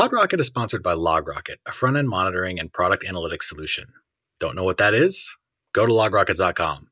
PodRocket 0.00 0.40
is 0.40 0.46
sponsored 0.46 0.82
by 0.82 0.94
LogRocket, 0.94 1.56
a 1.66 1.72
front 1.72 1.98
end 1.98 2.08
monitoring 2.08 2.58
and 2.58 2.72
product 2.72 3.04
analytics 3.04 3.42
solution. 3.42 3.84
Don't 4.38 4.56
know 4.56 4.64
what 4.64 4.78
that 4.78 4.94
is? 4.94 5.36
Go 5.74 5.84
to 5.84 5.92
logrocket.com. 5.92 6.86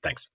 Thanks. 0.00 0.30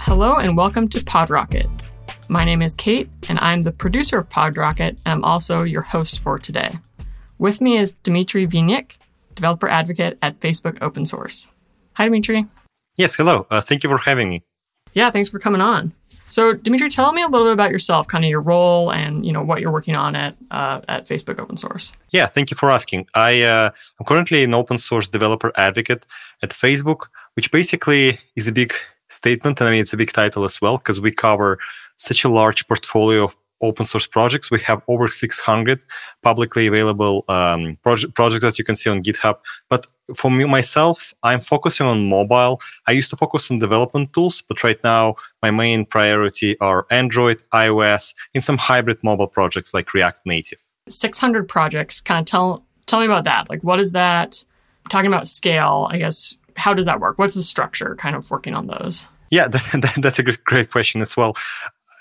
Hello 0.00 0.36
and 0.36 0.56
welcome 0.56 0.88
to 0.88 1.00
PodRocket. 1.00 1.89
My 2.30 2.44
name 2.44 2.62
is 2.62 2.76
Kate, 2.76 3.10
and 3.28 3.40
I'm 3.40 3.62
the 3.62 3.72
producer 3.72 4.16
of 4.16 4.28
PodRocket, 4.28 4.90
and 4.90 5.00
I'm 5.04 5.24
also 5.24 5.64
your 5.64 5.82
host 5.82 6.20
for 6.20 6.38
today. 6.38 6.78
With 7.38 7.60
me 7.60 7.76
is 7.76 7.96
Dmitry 8.04 8.46
Vinnik, 8.46 8.98
developer 9.34 9.68
advocate 9.68 10.16
at 10.22 10.38
Facebook 10.38 10.78
Open 10.80 11.04
Source. 11.04 11.48
Hi, 11.94 12.04
Dmitry. 12.06 12.46
Yes, 12.94 13.16
hello. 13.16 13.48
Uh, 13.50 13.60
thank 13.60 13.82
you 13.82 13.90
for 13.90 13.98
having 13.98 14.28
me. 14.28 14.44
Yeah, 14.94 15.10
thanks 15.10 15.28
for 15.28 15.40
coming 15.40 15.60
on. 15.60 15.90
So, 16.24 16.52
Dmitry, 16.52 16.88
tell 16.88 17.12
me 17.12 17.20
a 17.20 17.26
little 17.26 17.48
bit 17.48 17.52
about 17.52 17.72
yourself, 17.72 18.06
kind 18.06 18.24
of 18.24 18.30
your 18.30 18.42
role, 18.42 18.92
and 18.92 19.26
you 19.26 19.32
know 19.32 19.42
what 19.42 19.60
you're 19.60 19.72
working 19.72 19.96
on 19.96 20.14
at 20.14 20.36
uh, 20.52 20.82
at 20.86 21.08
Facebook 21.08 21.40
Open 21.40 21.56
Source. 21.56 21.92
Yeah, 22.10 22.26
thank 22.26 22.52
you 22.52 22.56
for 22.56 22.70
asking. 22.70 23.08
I 23.14 23.42
uh, 23.42 23.70
I'm 23.98 24.06
currently 24.06 24.44
an 24.44 24.54
open 24.54 24.78
source 24.78 25.08
developer 25.08 25.50
advocate 25.56 26.06
at 26.44 26.50
Facebook, 26.50 27.08
which 27.34 27.50
basically 27.50 28.20
is 28.36 28.46
a 28.46 28.52
big 28.52 28.72
statement. 29.08 29.60
And 29.60 29.68
I 29.68 29.72
mean, 29.72 29.80
it's 29.80 29.92
a 29.92 29.96
big 29.96 30.12
title 30.12 30.44
as 30.44 30.60
well 30.60 30.78
because 30.78 31.00
we 31.00 31.10
cover 31.10 31.58
such 32.00 32.24
a 32.24 32.28
large 32.28 32.66
portfolio 32.66 33.24
of 33.24 33.36
open 33.62 33.84
source 33.84 34.06
projects. 34.06 34.50
We 34.50 34.60
have 34.60 34.82
over 34.88 35.08
600 35.08 35.80
publicly 36.22 36.66
available 36.66 37.24
um, 37.28 37.76
project, 37.82 38.14
projects 38.14 38.42
that 38.42 38.58
you 38.58 38.64
can 38.64 38.74
see 38.74 38.88
on 38.88 39.02
GitHub. 39.02 39.36
But 39.68 39.86
for 40.14 40.30
me, 40.30 40.44
myself, 40.44 41.14
I'm 41.22 41.40
focusing 41.40 41.86
on 41.86 42.08
mobile. 42.08 42.60
I 42.86 42.92
used 42.92 43.10
to 43.10 43.16
focus 43.16 43.50
on 43.50 43.58
development 43.58 44.12
tools, 44.14 44.42
but 44.48 44.64
right 44.64 44.82
now 44.82 45.16
my 45.42 45.50
main 45.50 45.84
priority 45.84 46.58
are 46.60 46.86
Android, 46.90 47.42
iOS, 47.52 48.14
and 48.34 48.42
some 48.42 48.56
hybrid 48.56 48.98
mobile 49.02 49.28
projects 49.28 49.74
like 49.74 49.92
React 49.92 50.20
Native. 50.24 50.58
600 50.88 51.46
projects. 51.48 52.00
Kind 52.00 52.20
of 52.20 52.26
tell 52.26 52.64
tell 52.86 53.00
me 53.00 53.06
about 53.06 53.24
that. 53.24 53.48
Like, 53.50 53.62
what 53.62 53.78
is 53.78 53.92
that? 53.92 54.44
Talking 54.88 55.12
about 55.12 55.28
scale, 55.28 55.86
I 55.90 55.98
guess 55.98 56.34
how 56.56 56.72
does 56.72 56.86
that 56.86 57.00
work? 57.00 57.18
What's 57.18 57.34
the 57.34 57.42
structure 57.42 57.94
kind 57.96 58.16
of 58.16 58.30
working 58.30 58.54
on 58.54 58.66
those? 58.66 59.06
Yeah, 59.30 59.48
that, 59.48 59.98
that's 60.02 60.18
a 60.18 60.22
great 60.22 60.70
question 60.70 61.00
as 61.00 61.16
well. 61.16 61.36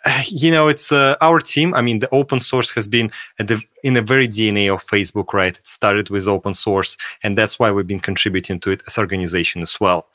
You 0.27 0.51
know, 0.51 0.67
it's 0.67 0.91
uh, 0.91 1.15
our 1.21 1.39
team. 1.39 1.73
I 1.73 1.81
mean, 1.81 1.99
the 1.99 2.09
open 2.13 2.39
source 2.39 2.69
has 2.71 2.87
been 2.87 3.11
the, 3.37 3.61
in 3.83 3.93
the 3.93 4.01
very 4.01 4.27
DNA 4.27 4.73
of 4.73 4.85
Facebook, 4.85 5.33
right? 5.33 5.57
It 5.57 5.67
started 5.67 6.09
with 6.09 6.27
open 6.27 6.53
source, 6.53 6.97
and 7.23 7.37
that's 7.37 7.59
why 7.59 7.71
we've 7.71 7.87
been 7.87 7.99
contributing 7.99 8.59
to 8.61 8.71
it 8.71 8.83
as 8.87 8.97
organization 8.97 9.61
as 9.61 9.79
well. 9.79 10.07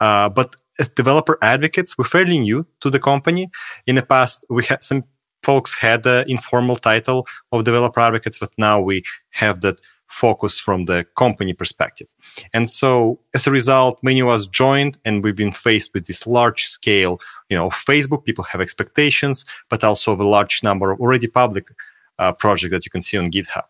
Uh, 0.00 0.28
but 0.28 0.56
as 0.78 0.88
developer 0.88 1.38
advocates, 1.42 1.96
we're 1.96 2.04
fairly 2.04 2.38
new 2.38 2.66
to 2.80 2.90
the 2.90 2.98
company. 2.98 3.50
In 3.86 3.96
the 3.96 4.02
past, 4.02 4.44
we 4.50 4.64
had 4.64 4.82
some 4.82 5.04
folks 5.42 5.74
had 5.74 6.02
the 6.02 6.24
informal 6.26 6.76
title 6.76 7.26
of 7.52 7.64
developer 7.64 8.00
advocates, 8.00 8.38
but 8.38 8.50
now 8.58 8.80
we 8.80 9.04
have 9.30 9.60
that 9.60 9.80
focus 10.06 10.60
from 10.60 10.84
the 10.84 11.04
company 11.16 11.52
perspective. 11.52 12.06
And 12.52 12.68
so 12.68 13.18
as 13.34 13.46
a 13.46 13.50
result, 13.50 13.98
many 14.02 14.20
of 14.20 14.28
us 14.28 14.46
joined 14.46 14.98
and 15.04 15.22
we've 15.24 15.36
been 15.36 15.52
faced 15.52 15.92
with 15.94 16.06
this 16.06 16.26
large 16.26 16.64
scale, 16.64 17.20
you 17.48 17.56
know, 17.56 17.70
Facebook, 17.70 18.24
people 18.24 18.44
have 18.44 18.60
expectations, 18.60 19.44
but 19.68 19.82
also 19.82 20.14
a 20.14 20.22
large 20.22 20.62
number 20.62 20.90
of 20.90 21.00
already 21.00 21.26
public 21.26 21.66
uh, 22.18 22.32
projects 22.32 22.72
that 22.72 22.84
you 22.84 22.90
can 22.90 23.02
see 23.02 23.16
on 23.16 23.30
GitHub. 23.30 23.64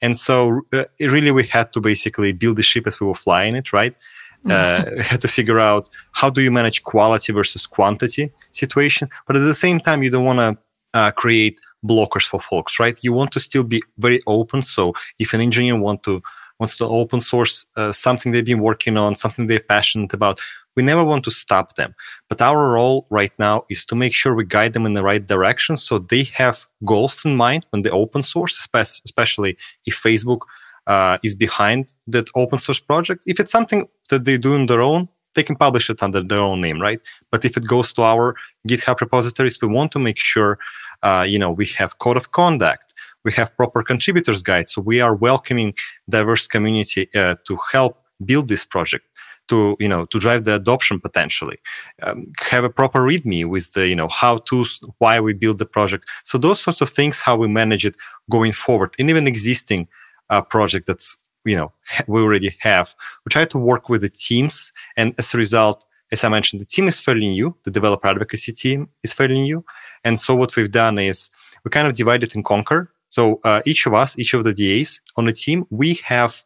And 0.00 0.16
so 0.16 0.62
uh, 0.72 0.84
really 1.00 1.30
we 1.30 1.44
had 1.44 1.72
to 1.72 1.80
basically 1.80 2.32
build 2.32 2.56
the 2.56 2.62
ship 2.62 2.86
as 2.86 3.00
we 3.00 3.06
were 3.06 3.14
flying 3.14 3.54
it, 3.54 3.72
right? 3.72 3.94
Uh, 4.44 5.00
had 5.00 5.22
to 5.22 5.26
figure 5.26 5.58
out 5.58 5.88
how 6.12 6.28
do 6.28 6.42
you 6.42 6.50
manage 6.50 6.82
quality 6.82 7.32
versus 7.32 7.66
quantity 7.66 8.30
situation, 8.50 9.08
but 9.26 9.36
at 9.36 9.38
the 9.38 9.54
same 9.54 9.80
time 9.80 10.02
you 10.02 10.10
don't 10.10 10.26
want 10.26 10.38
to 10.38 10.54
uh, 10.94 11.10
create 11.10 11.60
blockers 11.84 12.26
for 12.26 12.40
folks, 12.40 12.80
right? 12.80 12.98
You 13.02 13.12
want 13.12 13.32
to 13.32 13.40
still 13.40 13.64
be 13.64 13.82
very 13.98 14.20
open. 14.26 14.62
So 14.62 14.94
if 15.18 15.34
an 15.34 15.40
engineer 15.40 15.78
want 15.78 16.02
to 16.04 16.22
wants 16.60 16.76
to 16.78 16.86
open 16.86 17.20
source 17.20 17.66
uh, 17.76 17.90
something 17.92 18.30
they've 18.30 18.44
been 18.44 18.60
working 18.60 18.96
on, 18.96 19.16
something 19.16 19.48
they're 19.48 19.58
passionate 19.58 20.14
about, 20.14 20.40
we 20.76 20.82
never 20.84 21.04
want 21.04 21.24
to 21.24 21.30
stop 21.30 21.74
them. 21.74 21.94
But 22.28 22.40
our 22.40 22.70
role 22.70 23.06
right 23.10 23.32
now 23.38 23.64
is 23.68 23.84
to 23.86 23.96
make 23.96 24.14
sure 24.14 24.34
we 24.34 24.44
guide 24.44 24.72
them 24.72 24.86
in 24.86 24.94
the 24.94 25.02
right 25.02 25.24
direction, 25.26 25.76
so 25.76 25.98
they 25.98 26.24
have 26.34 26.66
goals 26.84 27.24
in 27.24 27.34
mind 27.36 27.66
when 27.70 27.82
they 27.82 27.90
open 27.90 28.22
source, 28.22 28.56
especially 29.04 29.56
if 29.84 30.00
Facebook 30.00 30.42
uh, 30.86 31.18
is 31.22 31.34
behind 31.34 31.92
that 32.06 32.28
open 32.34 32.58
source 32.58 32.80
project. 32.80 33.24
If 33.26 33.40
it's 33.40 33.52
something 33.52 33.88
that 34.10 34.24
they 34.24 34.38
do 34.38 34.54
on 34.54 34.66
their 34.66 34.82
own, 34.82 35.08
they 35.34 35.42
can 35.42 35.56
publish 35.56 35.90
it 35.90 36.02
under 36.02 36.22
their 36.22 36.40
own 36.40 36.60
name, 36.60 36.80
right? 36.80 37.00
But 37.30 37.44
if 37.44 37.56
it 37.56 37.66
goes 37.66 37.92
to 37.94 38.02
our 38.02 38.34
GitHub 38.68 39.00
repositories, 39.00 39.60
we 39.60 39.68
want 39.68 39.92
to 39.92 39.98
make 39.98 40.18
sure, 40.18 40.58
uh, 41.02 41.24
you 41.26 41.38
know, 41.38 41.50
we 41.50 41.66
have 41.78 41.98
code 41.98 42.16
of 42.16 42.32
conduct, 42.32 42.94
we 43.24 43.32
have 43.32 43.56
proper 43.56 43.82
contributors 43.82 44.42
guide, 44.42 44.68
so 44.68 44.80
we 44.80 45.00
are 45.00 45.14
welcoming 45.14 45.74
diverse 46.08 46.46
community 46.46 47.08
uh, 47.14 47.36
to 47.46 47.58
help 47.72 48.02
build 48.24 48.48
this 48.48 48.64
project 48.64 49.04
to 49.48 49.76
you 49.78 49.88
know 49.88 50.06
to 50.06 50.18
drive 50.18 50.44
the 50.44 50.54
adoption 50.54 51.00
potentially. 51.00 51.58
Um, 52.02 52.32
have 52.40 52.64
a 52.64 52.70
proper 52.70 53.00
readme 53.00 53.46
with 53.46 53.72
the 53.72 53.86
you 53.86 53.96
know 53.96 54.08
how 54.08 54.38
to 54.38 54.64
why 54.98 55.20
we 55.20 55.32
build 55.32 55.58
the 55.58 55.66
project. 55.66 56.06
So 56.24 56.38
those 56.38 56.60
sorts 56.60 56.80
of 56.80 56.90
things 56.90 57.20
how 57.20 57.36
we 57.36 57.48
manage 57.48 57.84
it 57.84 57.96
going 58.30 58.52
forward. 58.52 58.94
And 58.98 59.10
even 59.10 59.26
existing 59.26 59.88
uh, 60.30 60.42
project 60.42 60.86
that's 60.86 61.16
you 61.44 61.56
know 61.56 61.72
we 62.06 62.20
already 62.20 62.54
have. 62.60 62.94
We 63.24 63.30
try 63.30 63.44
to 63.46 63.58
work 63.58 63.88
with 63.88 64.02
the 64.02 64.08
teams 64.08 64.72
and 64.96 65.14
as 65.18 65.34
a 65.34 65.38
result 65.38 65.84
as 66.12 66.22
i 66.22 66.28
mentioned 66.28 66.60
the 66.60 66.66
team 66.66 66.86
is 66.86 67.00
fairly 67.00 67.28
new. 67.28 67.54
The 67.64 67.70
developer 67.70 68.06
advocacy 68.06 68.52
team 68.52 68.88
is 69.02 69.12
fairly 69.12 69.40
new. 69.40 69.64
And 70.04 70.18
so 70.18 70.34
what 70.34 70.54
we've 70.56 70.70
done 70.70 70.98
is 70.98 71.30
we 71.64 71.70
kind 71.70 71.88
of 71.88 71.94
divided 71.94 72.34
and 72.36 72.44
conquer 72.44 72.92
so 73.14 73.40
uh, 73.44 73.62
each 73.64 73.86
of 73.86 73.94
us 73.94 74.18
each 74.18 74.34
of 74.34 74.42
the 74.44 74.54
das 74.54 75.00
on 75.16 75.24
the 75.26 75.32
team 75.32 75.64
we 75.70 75.94
have 76.04 76.44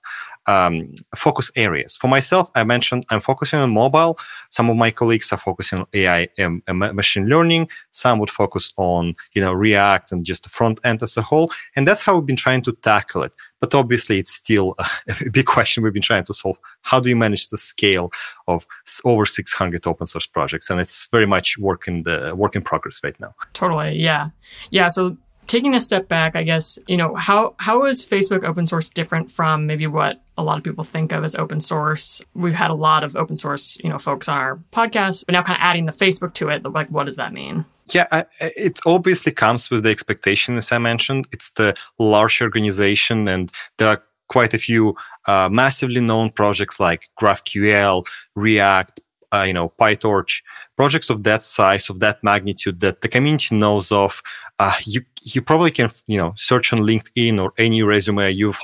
um, 0.49 0.95
focus 1.15 1.53
areas. 1.57 1.97
For 1.97 2.09
myself, 2.09 2.51
I 2.55 2.65
mentioned 2.65 3.05
I'm 3.11 3.21
focusing 3.21 3.61
on 3.61 3.71
mobile. 3.71 4.19
Some 4.49 4.71
of 4.71 4.77
my 4.77 4.91
colleagues 4.91 5.31
are 5.33 5.39
focusing 5.39 5.81
on 5.81 5.87
AI 5.93 6.29
and, 6.39 6.63
and, 6.67 6.79
machine 6.97 7.29
learning. 7.29 7.69
Some 7.91 8.19
would 8.19 8.31
focus 8.31 8.73
on, 8.79 9.15
you 9.35 9.43
know, 9.43 9.53
React 9.53 10.13
and 10.13 10.25
just 10.25 10.45
the 10.45 10.49
front 10.49 10.81
end 10.85 11.03
as 11.03 11.19
a 11.19 11.23
whole. 11.23 11.53
And 11.77 11.87
that's 11.87 12.01
how 12.01 12.17
we've 12.17 12.27
been 12.27 12.37
trying 12.37 12.63
to 12.63 12.73
tackle 12.73 13.25
it. 13.25 13.33
But 13.61 13.75
obviously, 13.75 14.19
it's 14.19 14.33
still 14.33 14.75
a 15.09 15.29
big 15.31 15.45
question 15.45 15.85
we've 15.85 15.93
been 15.93 16.03
trying 16.03 16.25
to 16.25 16.35
solve. 16.35 16.57
How 16.81 16.99
do 16.99 17.11
you 17.11 17.17
manage 17.17 17.51
the 17.51 17.59
scale 17.59 18.11
of 18.47 18.67
over 19.05 19.27
600 19.27 19.87
open 19.87 20.07
source 20.07 20.27
projects? 20.27 20.71
And 20.71 20.81
it's 20.81 21.09
very 21.13 21.27
much 21.27 21.59
work 21.59 21.87
in 21.87 22.05
the 22.05 22.35
work 22.35 22.57
in 22.57 22.63
progress 22.63 23.01
right 23.05 23.19
now. 23.21 23.35
Totally. 23.53 23.97
Yeah. 23.97 24.29
Yeah. 24.71 24.89
So 24.89 25.19
taking 25.49 25.75
a 25.75 25.81
step 25.81 26.09
back, 26.09 26.37
I 26.37 26.45
guess, 26.45 26.79
you 26.87 26.97
know, 26.97 27.15
how 27.17 27.55
how 27.59 27.85
is 27.85 28.07
Facebook 28.07 28.45
open 28.45 28.67
source 28.67 28.89
different 28.89 29.31
from 29.31 29.67
maybe 29.67 29.87
what 29.89 30.23
a 30.37 30.45
lot 30.45 30.59
of 30.59 30.63
people 30.63 30.85
think 30.85 31.11
of 31.11 31.25
as 31.25 31.35
open 31.35 31.59
source? 31.59 32.23
We've 32.35 32.55
had 32.55 32.71
a 32.71 32.75
lot 32.75 33.03
of 33.03 33.17
open 33.17 33.37
source, 33.37 33.77
you 33.83 33.91
know, 33.91 33.99
folks 33.99 34.29
on 34.29 34.37
our 34.37 34.61
podcast, 34.71 35.27
but 35.27 35.33
now 35.33 35.43
kind 35.43 35.59
of 35.59 35.63
adding 35.65 35.87
the 35.87 35.93
Facebook 35.93 36.35
to 36.35 36.51
it, 36.51 36.63
like 36.63 36.91
what 36.91 37.07
does 37.07 37.17
that 37.17 37.33
mean? 37.33 37.65
Yeah, 37.93 38.07
I, 38.13 38.27
it 38.41 38.79
obviously 38.87 39.33
comes 39.33 39.71
with 39.71 39.83
the 39.83 39.91
expectation, 39.91 40.57
as 40.57 40.71
I 40.71 40.79
mentioned. 40.79 41.27
It's 41.33 41.51
the 41.51 41.75
large 41.99 42.41
organization, 42.43 43.27
and 43.29 43.51
there 43.79 43.89
are 43.89 44.03
quite 44.29 44.53
a 44.53 44.59
few 44.59 44.95
uh, 45.27 45.49
massively 45.51 46.03
known 46.03 46.31
projects 46.31 46.79
like 46.79 47.09
GraphQL, 47.21 48.07
React, 48.37 49.01
uh, 49.33 49.43
you 49.43 49.53
know, 49.53 49.73
PyTorch, 49.81 50.43
projects 50.77 51.11
of 51.11 51.23
that 51.25 51.45
size, 51.45 51.91
of 51.91 52.01
that 52.01 52.23
magnitude 52.23 52.81
that 52.81 53.01
the 53.01 53.09
community 53.09 53.55
knows 53.55 53.93
of. 53.93 54.23
Uh, 54.59 54.75
you 54.85 55.03
you 55.23 55.43
probably 55.43 55.71
can 55.71 55.91
you 56.07 56.19
know 56.19 56.33
search 56.37 56.73
on 56.73 56.81
LinkedIn 56.81 57.41
or 57.43 57.53
any 57.59 57.83
resume 57.83 58.31
you 58.31 58.55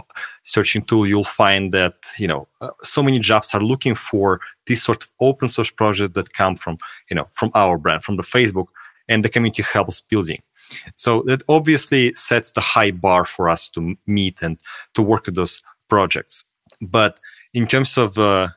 searching 0.43 0.83
tool. 0.83 1.07
You'll 1.07 1.25
find 1.25 1.73
that 1.73 1.95
you 2.19 2.27
know 2.27 2.49
uh, 2.61 2.71
so 2.83 3.03
many 3.03 3.19
jobs 3.19 3.55
are 3.55 3.63
looking 3.63 3.95
for 3.95 4.41
this 4.67 4.83
sort 4.83 5.05
of 5.05 5.13
open 5.21 5.49
source 5.49 5.71
projects 5.71 6.15
that 6.15 6.33
come 6.33 6.57
from 6.57 6.79
you 7.11 7.17
know 7.17 7.29
from 7.33 7.51
our 7.55 7.79
brand, 7.79 8.03
from 8.03 8.17
the 8.17 8.23
Facebook, 8.23 8.67
and 9.09 9.25
the 9.25 9.29
community 9.29 9.63
helps 9.63 10.01
building. 10.01 10.43
So 10.97 11.23
that 11.27 11.43
obviously 11.49 12.15
sets 12.15 12.53
the 12.53 12.61
high 12.61 12.91
bar 12.91 13.27
for 13.27 13.49
us 13.49 13.69
to 13.71 13.97
meet 14.07 14.43
and 14.43 14.59
to 14.95 15.03
work 15.03 15.27
with 15.27 15.35
those 15.35 15.63
projects. 15.89 16.45
But 16.81 17.21
in 17.53 17.67
terms 17.67 17.99
of 17.99 18.19
uh, 18.19 18.49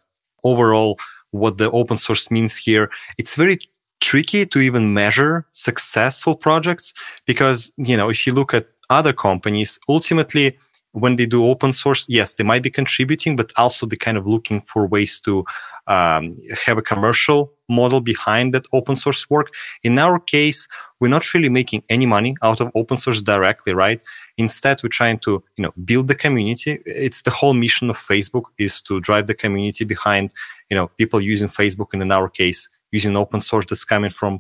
overall 0.44 1.00
what 1.31 1.57
the 1.57 1.71
open 1.71 1.97
source 1.97 2.31
means 2.31 2.56
here. 2.56 2.89
It's 3.18 3.35
very 3.35 3.59
tricky 4.00 4.45
to 4.45 4.59
even 4.59 4.94
measure 4.94 5.45
successful 5.51 6.35
projects 6.35 6.94
because, 7.25 7.71
you 7.77 7.97
know, 7.97 8.09
if 8.09 8.27
you 8.27 8.33
look 8.33 8.53
at 8.53 8.68
other 8.89 9.13
companies, 9.13 9.79
ultimately, 9.89 10.57
when 10.91 11.15
they 11.15 11.25
do 11.25 11.45
open 11.45 11.74
source, 11.74 12.06
yes, 12.09 12.35
they 12.35 12.44
might 12.44 12.63
be 12.63 12.69
contributing, 12.69 13.35
but 13.35 13.51
also 13.57 13.85
they 13.85 13.95
kind 13.95 14.18
of 14.18 14.25
looking 14.25 14.62
for 14.62 14.88
ways 14.88 15.19
to 15.21 15.45
um, 15.88 16.35
have 16.65 16.77
a 16.77 16.81
commercial 16.81 17.53
model 17.69 18.02
behind 18.02 18.54
that 18.54 18.66
open 18.74 18.96
source 18.96 19.30
work. 19.30 19.54
In 19.84 19.98
our 20.00 20.19
case, 20.19 20.68
we're 21.00 21.10
not 21.10 21.34
really 21.34 21.50
making 21.50 21.84
any 21.90 22.06
money 22.06 22.36
out 22.42 22.60
of 22.62 22.72
open 22.75 22.98
source 22.98 23.22
directly, 23.22 23.74
right? 23.74 24.02
Instead, 24.38 24.81
we're 24.84 24.90
trying 24.90 25.19
to, 25.19 25.44
you 25.58 25.64
know, 25.64 25.74
build 25.86 26.08
the 26.08 26.16
community. 26.16 26.80
It's 26.86 27.22
the 27.22 27.31
whole 27.31 27.54
mission 27.54 27.90
of 27.90 27.98
Facebook 27.98 28.46
is 28.58 28.81
to 28.84 29.00
drive 29.02 29.28
the 29.28 29.36
community 29.36 29.86
behind, 29.86 30.31
you 30.69 30.75
know, 30.75 30.88
people 30.98 31.22
using 31.22 31.48
Facebook, 31.48 31.88
and 31.94 32.02
in 32.02 32.12
our 32.12 32.30
case, 32.30 32.69
using 32.92 33.18
open 33.18 33.40
source 33.40 33.66
that's 33.66 33.86
coming 33.86 34.12
from 34.12 34.40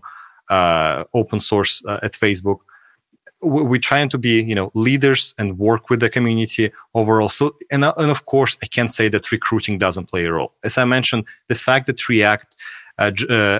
uh, 0.49 1.03
open 1.13 1.39
source 1.39 1.83
uh, 1.85 1.99
at 2.01 2.13
Facebook 2.13 2.59
we're 3.41 3.79
trying 3.79 4.09
to 4.09 4.17
be 4.17 4.41
you 4.41 4.55
know 4.55 4.71
leaders 4.73 5.35
and 5.37 5.59
work 5.59 5.89
with 5.89 5.99
the 5.99 6.09
community 6.09 6.71
overall 6.95 7.29
so 7.29 7.55
and, 7.71 7.83
and 7.85 8.11
of 8.11 8.25
course 8.25 8.57
i 8.63 8.65
can't 8.65 8.91
say 8.91 9.07
that 9.09 9.31
recruiting 9.31 9.77
doesn't 9.77 10.07
play 10.07 10.25
a 10.25 10.31
role 10.31 10.53
as 10.63 10.77
i 10.77 10.83
mentioned 10.83 11.23
the 11.47 11.55
fact 11.55 11.85
that 11.85 12.09
react 12.09 12.55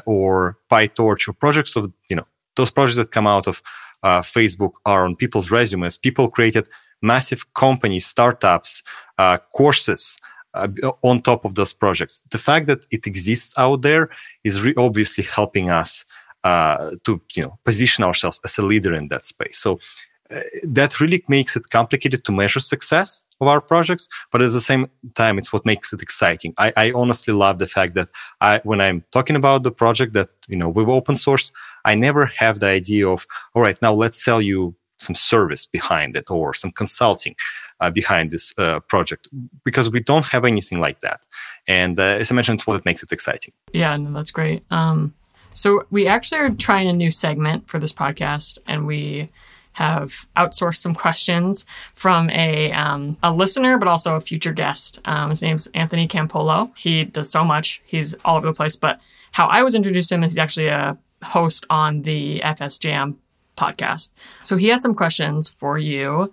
or 0.05 0.57
pytorch 0.71 1.27
or 1.27 1.33
projects 1.33 1.75
of 1.75 1.91
you 2.09 2.15
know 2.15 2.27
those 2.55 2.71
projects 2.71 2.97
that 2.97 3.11
come 3.11 3.27
out 3.27 3.47
of 3.47 3.61
uh, 4.03 4.21
facebook 4.21 4.73
are 4.85 5.05
on 5.05 5.15
people's 5.15 5.51
resumes 5.51 5.97
people 5.97 6.29
created 6.29 6.67
massive 7.01 7.45
companies 7.53 8.05
startups 8.05 8.83
uh, 9.17 9.37
courses 9.53 10.17
uh, 10.53 10.67
on 11.03 11.21
top 11.21 11.45
of 11.45 11.55
those 11.55 11.73
projects 11.73 12.21
the 12.31 12.37
fact 12.37 12.67
that 12.67 12.85
it 12.91 13.05
exists 13.05 13.53
out 13.57 13.81
there 13.81 14.09
is 14.43 14.63
re- 14.63 14.73
obviously 14.77 15.23
helping 15.23 15.69
us 15.69 16.05
uh, 16.43 16.91
to 17.03 17.19
you 17.35 17.43
know 17.43 17.57
position 17.65 18.03
ourselves 18.03 18.39
as 18.45 18.57
a 18.57 18.65
leader 18.65 18.93
in 18.93 19.07
that 19.09 19.25
space. 19.25 19.57
So 19.59 19.79
uh, 20.29 20.41
that 20.63 20.99
really 20.99 21.23
makes 21.27 21.55
it 21.55 21.69
complicated 21.69 22.23
to 22.25 22.31
measure 22.31 22.59
success 22.59 23.23
of 23.39 23.47
our 23.47 23.61
projects, 23.61 24.09
but 24.31 24.41
at 24.41 24.51
the 24.51 24.61
same 24.61 24.89
time, 25.15 25.37
it's 25.37 25.53
what 25.53 25.65
makes 25.65 25.93
it 25.93 26.01
exciting. 26.01 26.53
I, 26.57 26.73
I 26.75 26.91
honestly 26.91 27.33
love 27.33 27.59
the 27.59 27.67
fact 27.67 27.93
that 27.93 28.09
I, 28.41 28.59
when 28.63 28.81
I'm 28.81 29.03
talking 29.11 29.35
about 29.35 29.63
the 29.63 29.71
project 29.71 30.13
that 30.13 30.29
you 30.47 30.57
know 30.57 30.69
with 30.69 30.87
open 30.89 31.15
source, 31.15 31.51
I 31.85 31.95
never 31.95 32.25
have 32.25 32.59
the 32.59 32.67
idea 32.67 33.07
of 33.07 33.25
all 33.53 33.61
right 33.61 33.81
now 33.81 33.93
let's 33.93 34.23
sell 34.23 34.41
you 34.41 34.75
some 34.99 35.15
service 35.15 35.65
behind 35.65 36.15
it 36.15 36.29
or 36.31 36.53
some 36.53 36.71
consulting 36.71 37.35
uh, 37.79 37.89
behind 37.89 38.31
this 38.31 38.53
uh, 38.57 38.79
project 38.81 39.27
because 39.63 39.91
we 39.91 39.99
don't 39.99 40.25
have 40.25 40.43
anything 40.43 40.79
like 40.79 41.01
that. 41.01 41.21
And 41.67 41.99
uh, 41.99 42.03
as 42.03 42.31
I 42.31 42.35
mentioned, 42.35 42.59
it's 42.59 42.67
what 42.67 42.83
makes 42.85 43.03
it 43.03 43.11
exciting. 43.11 43.53
Yeah, 43.73 43.95
no, 43.95 44.11
that's 44.11 44.31
great. 44.31 44.65
Um, 44.71 45.13
so 45.53 45.85
we 45.89 46.07
actually 46.07 46.39
are 46.39 46.49
trying 46.49 46.87
a 46.87 46.93
new 46.93 47.11
segment 47.11 47.69
for 47.69 47.79
this 47.79 47.93
podcast, 47.93 48.57
and 48.67 48.85
we 48.85 49.29
have 49.77 50.25
outsourced 50.35 50.77
some 50.77 50.95
questions 50.95 51.67
from 51.93 52.31
a 52.31 52.71
um, 52.71 53.15
a 53.21 53.31
listener, 53.31 53.77
but 53.77 53.87
also 53.87 54.15
a 54.15 54.19
future 54.19 54.51
guest. 54.51 54.99
Um, 55.05 55.29
his 55.29 55.43
name's 55.43 55.67
Anthony 55.67 56.07
Campolo. 56.07 56.75
He 56.75 57.05
does 57.05 57.31
so 57.31 57.43
much; 57.43 57.79
he's 57.85 58.15
all 58.25 58.37
over 58.37 58.47
the 58.47 58.53
place. 58.53 58.75
But 58.75 58.99
how 59.33 59.45
I 59.47 59.61
was 59.61 59.75
introduced 59.75 60.09
to 60.09 60.15
him 60.15 60.23
is 60.23 60.31
he's 60.31 60.39
actually 60.39 60.69
a 60.69 60.97
host 61.23 61.63
on 61.69 62.01
the 62.01 62.41
FS 62.41 62.79
Jam 62.79 63.19
podcast. 63.55 64.13
So 64.41 64.57
he 64.57 64.69
has 64.69 64.81
some 64.81 64.95
questions 64.95 65.47
for 65.47 65.77
you. 65.77 66.31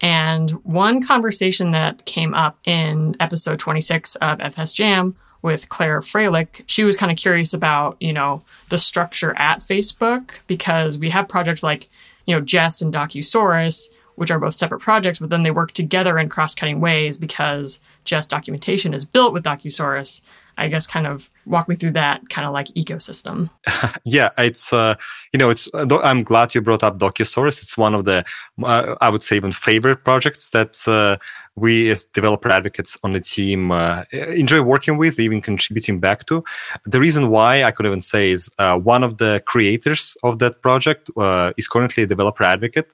And 0.00 0.50
one 0.64 1.02
conversation 1.02 1.72
that 1.72 2.04
came 2.04 2.32
up 2.32 2.58
in 2.64 3.16
episode 3.18 3.58
26 3.58 4.14
of 4.16 4.40
FS 4.40 4.72
Jam 4.72 5.16
with 5.42 5.68
Claire 5.68 6.00
Freilich, 6.00 6.62
she 6.66 6.84
was 6.84 6.96
kind 6.96 7.12
of 7.12 7.18
curious 7.18 7.52
about, 7.52 7.96
you 8.00 8.12
know, 8.12 8.40
the 8.70 8.78
structure 8.78 9.34
at 9.36 9.58
Facebook 9.58 10.38
because 10.46 10.96
we 10.96 11.10
have 11.10 11.28
projects 11.28 11.62
like, 11.62 11.88
you 12.26 12.34
know, 12.34 12.40
Jest 12.40 12.82
and 12.82 12.92
Docusaurus, 12.92 13.88
which 14.16 14.30
are 14.30 14.38
both 14.38 14.54
separate 14.54 14.80
projects, 14.80 15.18
but 15.18 15.30
then 15.30 15.42
they 15.42 15.50
work 15.50 15.72
together 15.72 16.18
in 16.18 16.28
cross-cutting 16.28 16.80
ways 16.80 17.18
because 17.18 17.80
Jest 18.04 18.30
documentation 18.30 18.94
is 18.94 19.04
built 19.04 19.32
with 19.32 19.44
Docusaurus. 19.44 20.20
I 20.56 20.68
guess 20.68 20.86
kind 20.86 21.06
of 21.06 21.30
walk 21.46 21.68
me 21.68 21.76
through 21.76 21.92
that 21.92 22.28
kind 22.28 22.46
of 22.46 22.52
like 22.52 22.68
ecosystem. 22.68 23.50
yeah, 24.04 24.30
it's 24.38 24.72
uh, 24.72 24.94
you 25.32 25.38
know, 25.38 25.50
it's 25.50 25.68
uh, 25.74 25.86
I'm 26.02 26.22
glad 26.22 26.54
you 26.54 26.60
brought 26.60 26.82
up 26.82 26.98
Docusaurus. 26.98 27.62
It's 27.62 27.76
one 27.76 27.94
of 27.94 28.04
the 28.04 28.24
uh, 28.62 28.96
I 29.00 29.10
would 29.10 29.22
say 29.22 29.36
even 29.36 29.52
favorite 29.52 30.04
projects 30.04 30.50
that 30.50 30.86
uh, 30.86 31.16
we 31.56 31.90
as 31.90 32.04
developer 32.06 32.50
advocates 32.50 32.98
on 33.04 33.12
the 33.12 33.20
team 33.20 33.70
uh, 33.70 34.04
enjoy 34.12 34.60
working 34.62 34.96
with, 34.96 35.20
even 35.20 35.40
contributing 35.40 36.00
back 36.00 36.26
to. 36.26 36.42
The 36.84 37.00
reason 37.00 37.30
why 37.30 37.62
I 37.62 37.70
could 37.70 37.86
even 37.86 38.00
say 38.00 38.32
is 38.32 38.50
uh, 38.58 38.78
one 38.78 39.04
of 39.04 39.18
the 39.18 39.42
creators 39.46 40.16
of 40.22 40.38
that 40.40 40.62
project 40.62 41.10
uh, 41.16 41.52
is 41.56 41.68
currently 41.68 42.02
a 42.02 42.06
developer 42.06 42.42
advocate 42.42 42.92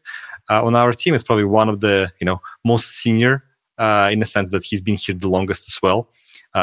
uh, 0.51 0.65
on 0.65 0.77
our 0.77 0.93
team. 0.93 1.15
Is 1.15 1.25
probably 1.25 1.45
one 1.45 1.69
of 1.69 1.81
the 1.81 2.13
you 2.21 2.25
know 2.25 2.41
most 2.65 2.93
senior 2.93 3.45
uh, 3.79 4.11
in 4.13 4.19
the 4.19 4.27
sense 4.27 4.51
that 4.51 4.65
he's 4.65 4.83
been 4.83 4.97
here 4.97 5.15
the 5.15 5.29
longest 5.29 5.69
as 5.69 5.81
well, 5.83 6.09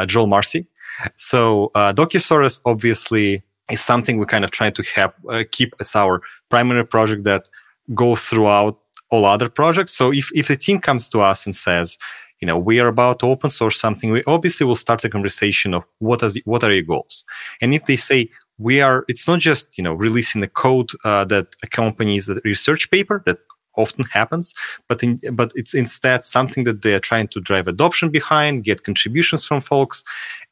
Joel 0.05 0.27
Marcey. 0.27 0.67
So 1.15 1.71
Docusaurus 1.75 2.61
obviously 2.65 3.43
is 3.71 3.81
something 3.81 4.17
we 4.17 4.25
kind 4.25 4.43
of 4.43 4.51
try 4.51 4.69
to 4.69 4.83
have 4.95 5.13
keep 5.51 5.73
as 5.79 5.95
our 5.95 6.21
primary 6.49 6.85
project 6.85 7.23
that 7.25 7.49
goes 7.93 8.21
throughout 8.23 8.79
all 9.09 9.25
other 9.25 9.49
projects. 9.49 9.93
So 9.93 10.11
if, 10.11 10.29
if 10.33 10.47
the 10.47 10.57
team 10.57 10.79
comes 10.79 11.09
to 11.09 11.21
us 11.21 11.45
and 11.45 11.55
says, 11.55 11.97
you 12.39 12.45
know, 12.45 12.57
we 12.57 12.79
are 12.79 12.87
about 12.87 13.19
to 13.19 13.27
open 13.27 13.49
source 13.49 13.79
something, 13.79 14.11
we 14.11 14.23
obviously 14.27 14.65
will 14.65 14.75
start 14.75 15.03
a 15.03 15.09
conversation 15.09 15.73
of 15.73 15.85
what, 15.99 16.21
is, 16.23 16.39
what 16.45 16.63
are 16.63 16.71
your 16.71 16.83
goals? 16.83 17.23
And 17.61 17.73
if 17.73 17.85
they 17.85 17.95
say, 17.95 18.29
we 18.59 18.81
are, 18.81 19.05
it's 19.07 19.27
not 19.27 19.39
just, 19.39 19.77
you 19.77 19.83
know, 19.83 19.93
releasing 19.93 20.41
the 20.41 20.47
code 20.47 20.89
uh, 21.03 21.25
that 21.25 21.55
accompanies 21.63 22.25
the 22.25 22.41
research 22.43 22.89
paper 22.91 23.23
that 23.25 23.37
often 23.77 24.03
happens, 24.05 24.53
but 24.87 25.03
in, 25.03 25.19
but 25.33 25.51
it's 25.55 25.73
instead 25.73 26.25
something 26.25 26.63
that 26.65 26.81
they 26.81 26.93
are 26.93 26.99
trying 26.99 27.27
to 27.29 27.39
drive 27.39 27.67
adoption 27.67 28.09
behind, 28.09 28.63
get 28.63 28.83
contributions 28.83 29.45
from 29.45 29.61
folks, 29.61 30.03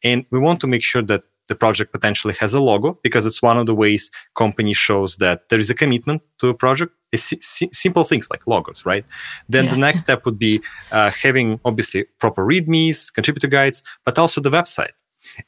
and 0.04 0.26
we 0.32 0.40
want 0.40 0.60
to 0.62 0.68
make 0.68 0.84
sure 0.84 1.02
that 1.02 1.24
the 1.48 1.56
project 1.56 1.92
potentially 1.92 2.34
has 2.40 2.54
a 2.54 2.60
logo 2.60 2.98
because 3.04 3.26
it's 3.26 3.42
one 3.42 3.58
of 3.58 3.66
the 3.66 3.76
ways 3.76 4.12
company 4.36 4.74
shows 4.74 5.18
that 5.18 5.48
there 5.50 5.60
is 5.60 5.70
a 5.70 5.74
commitment 5.76 6.22
to 6.40 6.50
a 6.50 6.54
project. 6.54 6.94
It's 7.12 7.34
simple 7.72 8.04
things 8.04 8.28
like 8.30 8.46
logos 8.48 8.86
right? 8.86 9.06
Then 9.48 9.66
yeah. 9.66 9.72
the 9.72 9.78
next 9.78 10.02
step 10.02 10.26
would 10.26 10.40
be 10.40 10.62
uh, 10.92 11.12
having 11.12 11.60
obviously 11.64 12.06
proper 12.20 12.46
readmes 12.46 13.14
contributor 13.14 13.48
guides 13.48 13.84
but 14.06 14.18
also 14.18 14.42
the 14.42 14.50
website. 14.50 14.96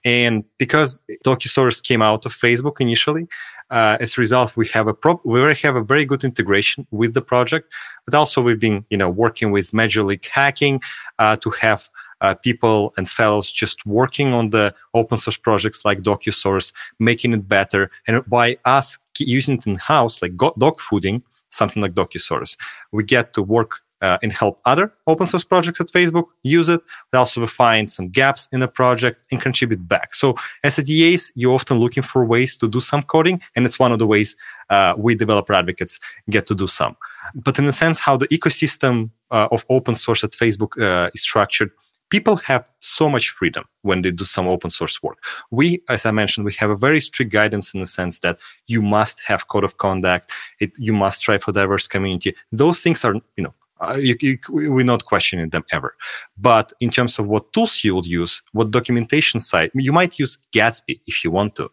And 0.04 0.44
because 0.58 1.00
docusaurus 1.26 1.84
came 1.84 2.02
out 2.02 2.26
of 2.26 2.34
facebook 2.34 2.80
initially 2.80 3.28
uh, 3.70 3.98
as 4.00 4.18
a 4.18 4.22
result 4.22 4.56
we 4.56 4.68
have 4.68 4.88
a 4.88 4.94
pro- 4.94 5.22
we 5.24 5.40
already 5.40 5.60
have 5.60 5.76
a 5.76 5.84
very 5.84 6.06
good 6.06 6.24
integration 6.24 6.88
with 6.92 7.14
the 7.14 7.22
project 7.22 7.72
but 8.06 8.14
also 8.14 8.42
we've 8.42 8.60
been 8.60 8.86
you 8.90 8.98
know 8.98 9.10
working 9.10 9.52
with 9.52 9.74
major 9.74 10.04
league 10.04 10.26
hacking 10.26 10.82
uh, 11.20 11.36
to 11.36 11.50
have 11.50 11.90
uh, 12.22 12.34
people 12.34 12.94
and 12.98 13.10
fellows 13.10 13.52
just 13.52 13.86
working 13.86 14.34
on 14.34 14.50
the 14.50 14.74
open 14.94 15.18
source 15.18 15.38
projects 15.38 15.86
like 15.86 16.02
Docusaurus, 16.02 16.74
making 17.00 17.34
it 17.34 17.48
better. 17.48 17.92
And 18.08 18.26
by 18.28 18.58
us 18.66 18.98
using 19.20 19.58
it 19.58 19.68
in 19.68 19.76
house, 19.76 20.22
like 20.22 20.36
dog 20.36 20.80
fooding, 20.80 21.22
something 21.50 21.82
like 21.82 21.94
Docusaurus, 21.94 22.58
we 22.92 23.04
get 23.04 23.34
to 23.34 23.44
work 23.44 23.82
uh, 24.02 24.18
and 24.22 24.32
help 24.32 24.60
other 24.66 24.94
open 25.08 25.28
source 25.28 25.44
projects 25.44 25.82
at 25.82 25.88
Facebook 25.88 26.26
use 26.44 26.70
it. 26.70 26.82
We 27.12 27.20
also 27.20 27.46
find 27.48 27.92
some 27.92 28.10
gaps 28.10 28.48
in 28.52 28.60
the 28.60 28.68
project 28.68 29.24
and 29.32 29.42
contribute 29.42 29.88
back. 29.88 30.16
So 30.16 30.36
as 30.64 30.78
a 30.78 30.84
DAs, 30.84 31.32
you're 31.36 31.56
often 31.56 31.80
looking 31.80 32.04
for 32.04 32.26
ways 32.26 32.58
to 32.58 32.68
do 32.68 32.80
some 32.80 33.04
coding, 33.04 33.42
and 33.56 33.66
it's 33.66 33.80
one 33.80 33.92
of 33.92 34.00
the 34.00 34.08
ways 34.08 34.36
uh, 34.70 34.94
we 34.98 35.16
developer 35.16 35.54
advocates 35.54 36.00
get 36.30 36.46
to 36.48 36.56
do 36.56 36.68
some. 36.68 36.96
But 37.36 37.58
in 37.60 37.66
a 37.66 37.72
sense, 37.72 38.00
how 38.00 38.18
the 38.18 38.28
ecosystem 38.28 39.10
uh, 39.32 39.48
of 39.52 39.66
open 39.70 39.96
source 39.96 40.24
at 40.24 40.32
Facebook 40.32 40.82
uh, 40.82 41.10
is 41.14 41.22
structured, 41.22 41.72
people 42.10 42.38
have 42.38 42.70
so 42.80 43.10
much 43.10 43.30
freedom 43.30 43.66
when 43.82 44.02
they 44.02 44.12
do 44.12 44.24
some 44.24 44.48
open 44.48 44.70
source 44.70 45.02
work. 45.04 45.18
We, 45.52 45.82
as 45.90 46.06
I 46.06 46.12
mentioned, 46.12 46.46
we 46.46 46.54
have 46.54 46.70
a 46.70 46.76
very 46.76 47.00
strict 47.00 47.32
guidance 47.32 47.74
in 47.74 47.80
the 47.80 47.86
sense 47.86 48.20
that 48.20 48.40
you 48.68 48.82
must 48.82 49.20
have 49.22 49.48
code 49.48 49.64
of 49.64 49.78
conduct. 49.78 50.32
It, 50.60 50.72
you 50.78 50.94
must 50.94 51.20
strive 51.20 51.44
for 51.44 51.52
diverse 51.52 51.88
community. 51.88 52.36
Those 52.52 52.80
things 52.80 53.04
are, 53.04 53.16
you 53.36 53.44
know, 53.44 53.54
uh, 53.82 53.96
you, 53.96 54.16
you, 54.22 54.38
we're 54.50 54.86
not 54.86 55.06
questioning 55.06 55.50
them 55.50 55.64
ever. 55.72 55.96
But 56.38 56.74
in 56.80 56.90
terms 56.90 57.20
of 57.20 57.28
what 57.28 57.52
tools 57.54 57.84
you 57.84 57.96
will 57.96 58.06
use, 58.06 58.42
what 58.54 58.72
documentation 58.72 59.40
site, 59.40 59.72
you 59.74 59.94
might 59.94 60.20
use 60.20 60.38
Gatsby 60.52 61.00
if 61.08 61.24
you 61.24 61.32
want 61.32 61.56
to, 61.56 61.70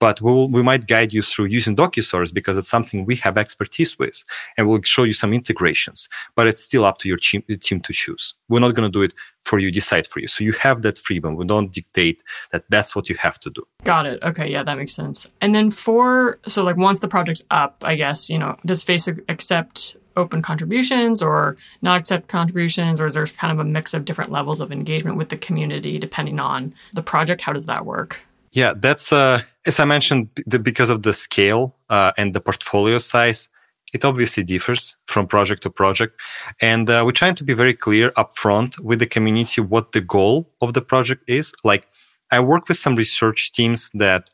but 0.00 0.20
we, 0.20 0.32
will, 0.32 0.48
we 0.48 0.62
might 0.62 0.86
guide 0.86 1.12
you 1.12 1.22
through 1.22 1.46
using 1.46 1.74
Docusaurus 1.76 2.32
because 2.32 2.56
it's 2.56 2.68
something 2.68 3.04
we 3.04 3.16
have 3.16 3.36
expertise 3.36 3.98
with, 3.98 4.22
and 4.56 4.68
we'll 4.68 4.82
show 4.82 5.04
you 5.04 5.12
some 5.12 5.32
integrations. 5.32 6.08
But 6.34 6.46
it's 6.46 6.62
still 6.62 6.84
up 6.84 6.98
to 6.98 7.08
your 7.08 7.18
team, 7.18 7.42
team 7.60 7.80
to 7.80 7.92
choose. 7.92 8.34
We're 8.48 8.60
not 8.60 8.74
going 8.74 8.90
to 8.90 8.96
do 8.96 9.02
it 9.02 9.14
for 9.42 9.58
you, 9.58 9.70
decide 9.70 10.06
for 10.06 10.20
you. 10.20 10.28
So 10.28 10.44
you 10.44 10.52
have 10.52 10.82
that 10.82 10.98
freedom. 10.98 11.36
We 11.36 11.46
don't 11.46 11.72
dictate 11.72 12.22
that 12.52 12.64
that's 12.68 12.94
what 12.94 13.08
you 13.08 13.16
have 13.16 13.38
to 13.40 13.50
do. 13.50 13.66
Got 13.84 14.06
it. 14.06 14.22
Okay, 14.22 14.50
yeah, 14.50 14.62
that 14.62 14.78
makes 14.78 14.94
sense. 14.94 15.28
And 15.40 15.54
then 15.54 15.70
for 15.70 16.38
so 16.46 16.64
like 16.64 16.76
once 16.76 17.00
the 17.00 17.08
project's 17.08 17.44
up, 17.50 17.82
I 17.84 17.94
guess 17.94 18.30
you 18.30 18.38
know, 18.38 18.56
does 18.64 18.84
Facebook 18.84 19.22
accept 19.28 19.96
open 20.16 20.42
contributions 20.42 21.22
or 21.22 21.56
not 21.80 22.00
accept 22.00 22.28
contributions, 22.28 23.00
or 23.00 23.06
is 23.06 23.14
there 23.14 23.24
kind 23.26 23.52
of 23.52 23.58
a 23.58 23.64
mix 23.64 23.94
of 23.94 24.04
different 24.04 24.30
levels 24.30 24.60
of 24.60 24.72
engagement 24.72 25.16
with 25.16 25.28
the 25.28 25.36
community 25.36 25.98
depending 25.98 26.40
on 26.40 26.74
the 26.92 27.02
project? 27.02 27.42
How 27.42 27.52
does 27.52 27.66
that 27.66 27.86
work? 27.86 28.20
Yeah, 28.52 28.74
that's 28.76 29.12
uh, 29.12 29.40
as 29.66 29.78
I 29.78 29.84
mentioned, 29.84 30.28
the, 30.46 30.58
because 30.58 30.90
of 30.90 31.02
the 31.02 31.12
scale 31.12 31.76
uh, 31.90 32.12
and 32.16 32.34
the 32.34 32.40
portfolio 32.40 32.98
size, 32.98 33.50
it 33.92 34.04
obviously 34.04 34.42
differs 34.42 34.96
from 35.06 35.26
project 35.26 35.62
to 35.62 35.70
project, 35.70 36.20
and 36.60 36.88
uh, 36.90 37.02
we're 37.04 37.12
trying 37.12 37.34
to 37.36 37.44
be 37.44 37.54
very 37.54 37.74
clear 37.74 38.10
upfront 38.12 38.78
with 38.80 38.98
the 38.98 39.06
community 39.06 39.60
what 39.60 39.92
the 39.92 40.00
goal 40.00 40.50
of 40.60 40.74
the 40.74 40.82
project 40.82 41.22
is. 41.26 41.52
Like, 41.64 41.86
I 42.30 42.40
work 42.40 42.68
with 42.68 42.76
some 42.76 42.96
research 42.96 43.52
teams 43.52 43.90
that 43.94 44.30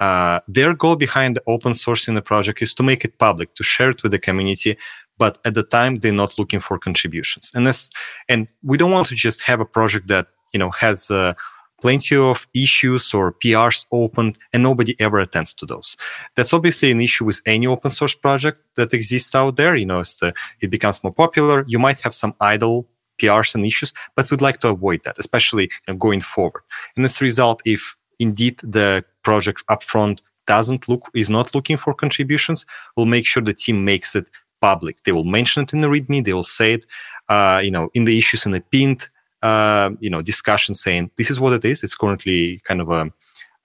uh, 0.00 0.40
their 0.48 0.74
goal 0.74 0.96
behind 0.96 1.38
open 1.46 1.72
sourcing 1.72 2.14
the 2.14 2.22
project 2.22 2.62
is 2.62 2.72
to 2.74 2.82
make 2.82 3.04
it 3.04 3.18
public, 3.18 3.54
to 3.54 3.62
share 3.62 3.90
it 3.90 4.02
with 4.02 4.12
the 4.12 4.18
community, 4.18 4.76
but 5.18 5.38
at 5.44 5.52
the 5.54 5.62
time 5.62 5.96
they're 5.96 6.12
not 6.12 6.38
looking 6.38 6.60
for 6.60 6.78
contributions. 6.78 7.52
And 7.54 7.66
this, 7.66 7.90
and 8.28 8.48
we 8.62 8.78
don't 8.78 8.90
want 8.90 9.08
to 9.08 9.14
just 9.14 9.42
have 9.42 9.60
a 9.60 9.66
project 9.66 10.08
that 10.08 10.28
you 10.54 10.58
know 10.58 10.70
has 10.70 11.10
uh, 11.10 11.34
plenty 11.80 12.16
of 12.16 12.46
issues 12.54 13.14
or 13.14 13.32
PRs 13.32 13.86
opened 13.92 14.38
and 14.52 14.62
nobody 14.62 14.94
ever 15.00 15.18
attends 15.18 15.54
to 15.54 15.66
those. 15.66 15.96
That's 16.36 16.52
obviously 16.52 16.90
an 16.90 17.00
issue 17.00 17.24
with 17.24 17.40
any 17.46 17.66
open 17.66 17.90
source 17.90 18.14
project 18.14 18.60
that 18.76 18.94
exists 18.94 19.34
out 19.34 19.56
there. 19.56 19.76
You 19.76 19.86
know, 19.86 20.02
the, 20.02 20.32
it 20.60 20.70
becomes 20.70 21.02
more 21.02 21.12
popular, 21.12 21.64
you 21.66 21.78
might 21.78 22.00
have 22.00 22.14
some 22.14 22.34
idle 22.40 22.86
PRs 23.20 23.54
and 23.54 23.66
issues, 23.66 23.92
but 24.16 24.30
we'd 24.30 24.40
like 24.40 24.58
to 24.60 24.68
avoid 24.68 25.02
that, 25.04 25.18
especially 25.18 25.70
going 25.98 26.20
forward. 26.20 26.62
And 26.96 27.04
as 27.04 27.20
a 27.20 27.24
result, 27.24 27.62
if 27.64 27.96
indeed 28.18 28.58
the 28.58 29.04
project 29.22 29.62
upfront 29.68 30.22
doesn't 30.46 30.88
look 30.88 31.08
is 31.14 31.30
not 31.30 31.54
looking 31.54 31.76
for 31.76 31.94
contributions, 31.94 32.66
we'll 32.96 33.06
make 33.06 33.26
sure 33.26 33.42
the 33.42 33.54
team 33.54 33.84
makes 33.84 34.16
it 34.16 34.26
public. 34.60 35.02
They 35.04 35.12
will 35.12 35.24
mention 35.24 35.62
it 35.62 35.72
in 35.72 35.80
the 35.80 35.88
README. 35.88 36.24
They 36.24 36.32
will 36.32 36.42
say 36.42 36.74
it, 36.74 36.86
uh, 37.28 37.60
you 37.62 37.70
know, 37.70 37.90
in 37.94 38.04
the 38.04 38.18
issues 38.18 38.46
in 38.46 38.52
the 38.52 38.60
pinned, 38.60 39.08
uh, 39.42 39.90
you 40.00 40.10
know, 40.10 40.22
discussion 40.22 40.74
saying 40.74 41.10
this 41.16 41.30
is 41.30 41.40
what 41.40 41.52
it 41.52 41.64
is. 41.64 41.82
It's 41.82 41.96
currently 41.96 42.60
kind 42.64 42.80
of 42.80 42.90
a 42.90 43.10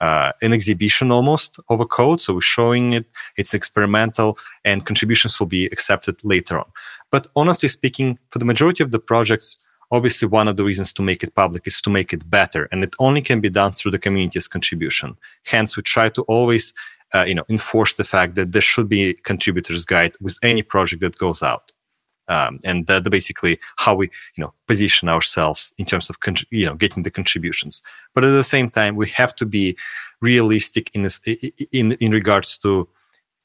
uh, 0.01 0.31
an 0.41 0.51
exhibition 0.51 1.11
almost 1.11 1.57
of 1.69 1.79
a 1.79 1.85
code. 1.85 2.19
So 2.21 2.33
we're 2.33 2.41
showing 2.41 2.93
it. 2.93 3.05
It's 3.37 3.53
experimental, 3.53 4.37
and 4.63 4.85
contributions 4.85 5.39
will 5.39 5.47
be 5.47 5.65
accepted 5.67 6.23
later 6.23 6.59
on. 6.59 6.65
But 7.11 7.27
honestly 7.35 7.69
speaking, 7.69 8.19
for 8.29 8.39
the 8.39 8.45
majority 8.45 8.83
of 8.83 8.91
the 8.91 8.99
projects, 8.99 9.57
obviously 9.91 10.27
one 10.27 10.47
of 10.47 10.57
the 10.57 10.65
reasons 10.65 10.91
to 10.93 11.01
make 11.01 11.23
it 11.23 11.33
public 11.33 11.65
is 11.65 11.81
to 11.81 11.89
make 11.89 12.11
it 12.11 12.29
better, 12.29 12.67
and 12.71 12.83
it 12.83 12.95
only 12.99 13.21
can 13.21 13.39
be 13.39 13.49
done 13.49 13.71
through 13.71 13.91
the 13.91 13.99
community's 13.99 14.47
contribution. 14.47 15.15
Hence, 15.45 15.77
we 15.77 15.83
try 15.83 16.09
to 16.09 16.21
always 16.23 16.73
uh, 17.13 17.23
you 17.23 17.35
know 17.35 17.45
enforce 17.49 17.93
the 17.93 18.03
fact 18.03 18.35
that 18.35 18.51
there 18.51 18.61
should 18.61 18.89
be 18.89 19.13
contributors 19.23 19.85
guide 19.85 20.15
with 20.19 20.37
any 20.43 20.61
project 20.61 21.01
that 21.01 21.17
goes 21.17 21.41
out 21.41 21.71
um, 22.27 22.59
and 22.65 22.87
that's 22.87 23.07
basically 23.09 23.59
how 23.77 23.95
we 23.95 24.09
you 24.35 24.43
know 24.43 24.53
position 24.67 25.09
ourselves 25.09 25.73
in 25.77 25.85
terms 25.85 26.09
of 26.09 26.17
you 26.49 26.65
know 26.65 26.75
getting 26.75 27.03
the 27.03 27.11
contributions. 27.11 27.81
But 28.13 28.23
at 28.23 28.31
the 28.31 28.43
same 28.43 28.69
time 28.69 28.95
we 28.95 29.09
have 29.09 29.35
to 29.35 29.45
be 29.45 29.77
realistic 30.21 30.89
in 30.93 31.03
this 31.03 31.19
in 31.71 31.93
in 31.93 32.11
regards 32.11 32.57
to 32.59 32.87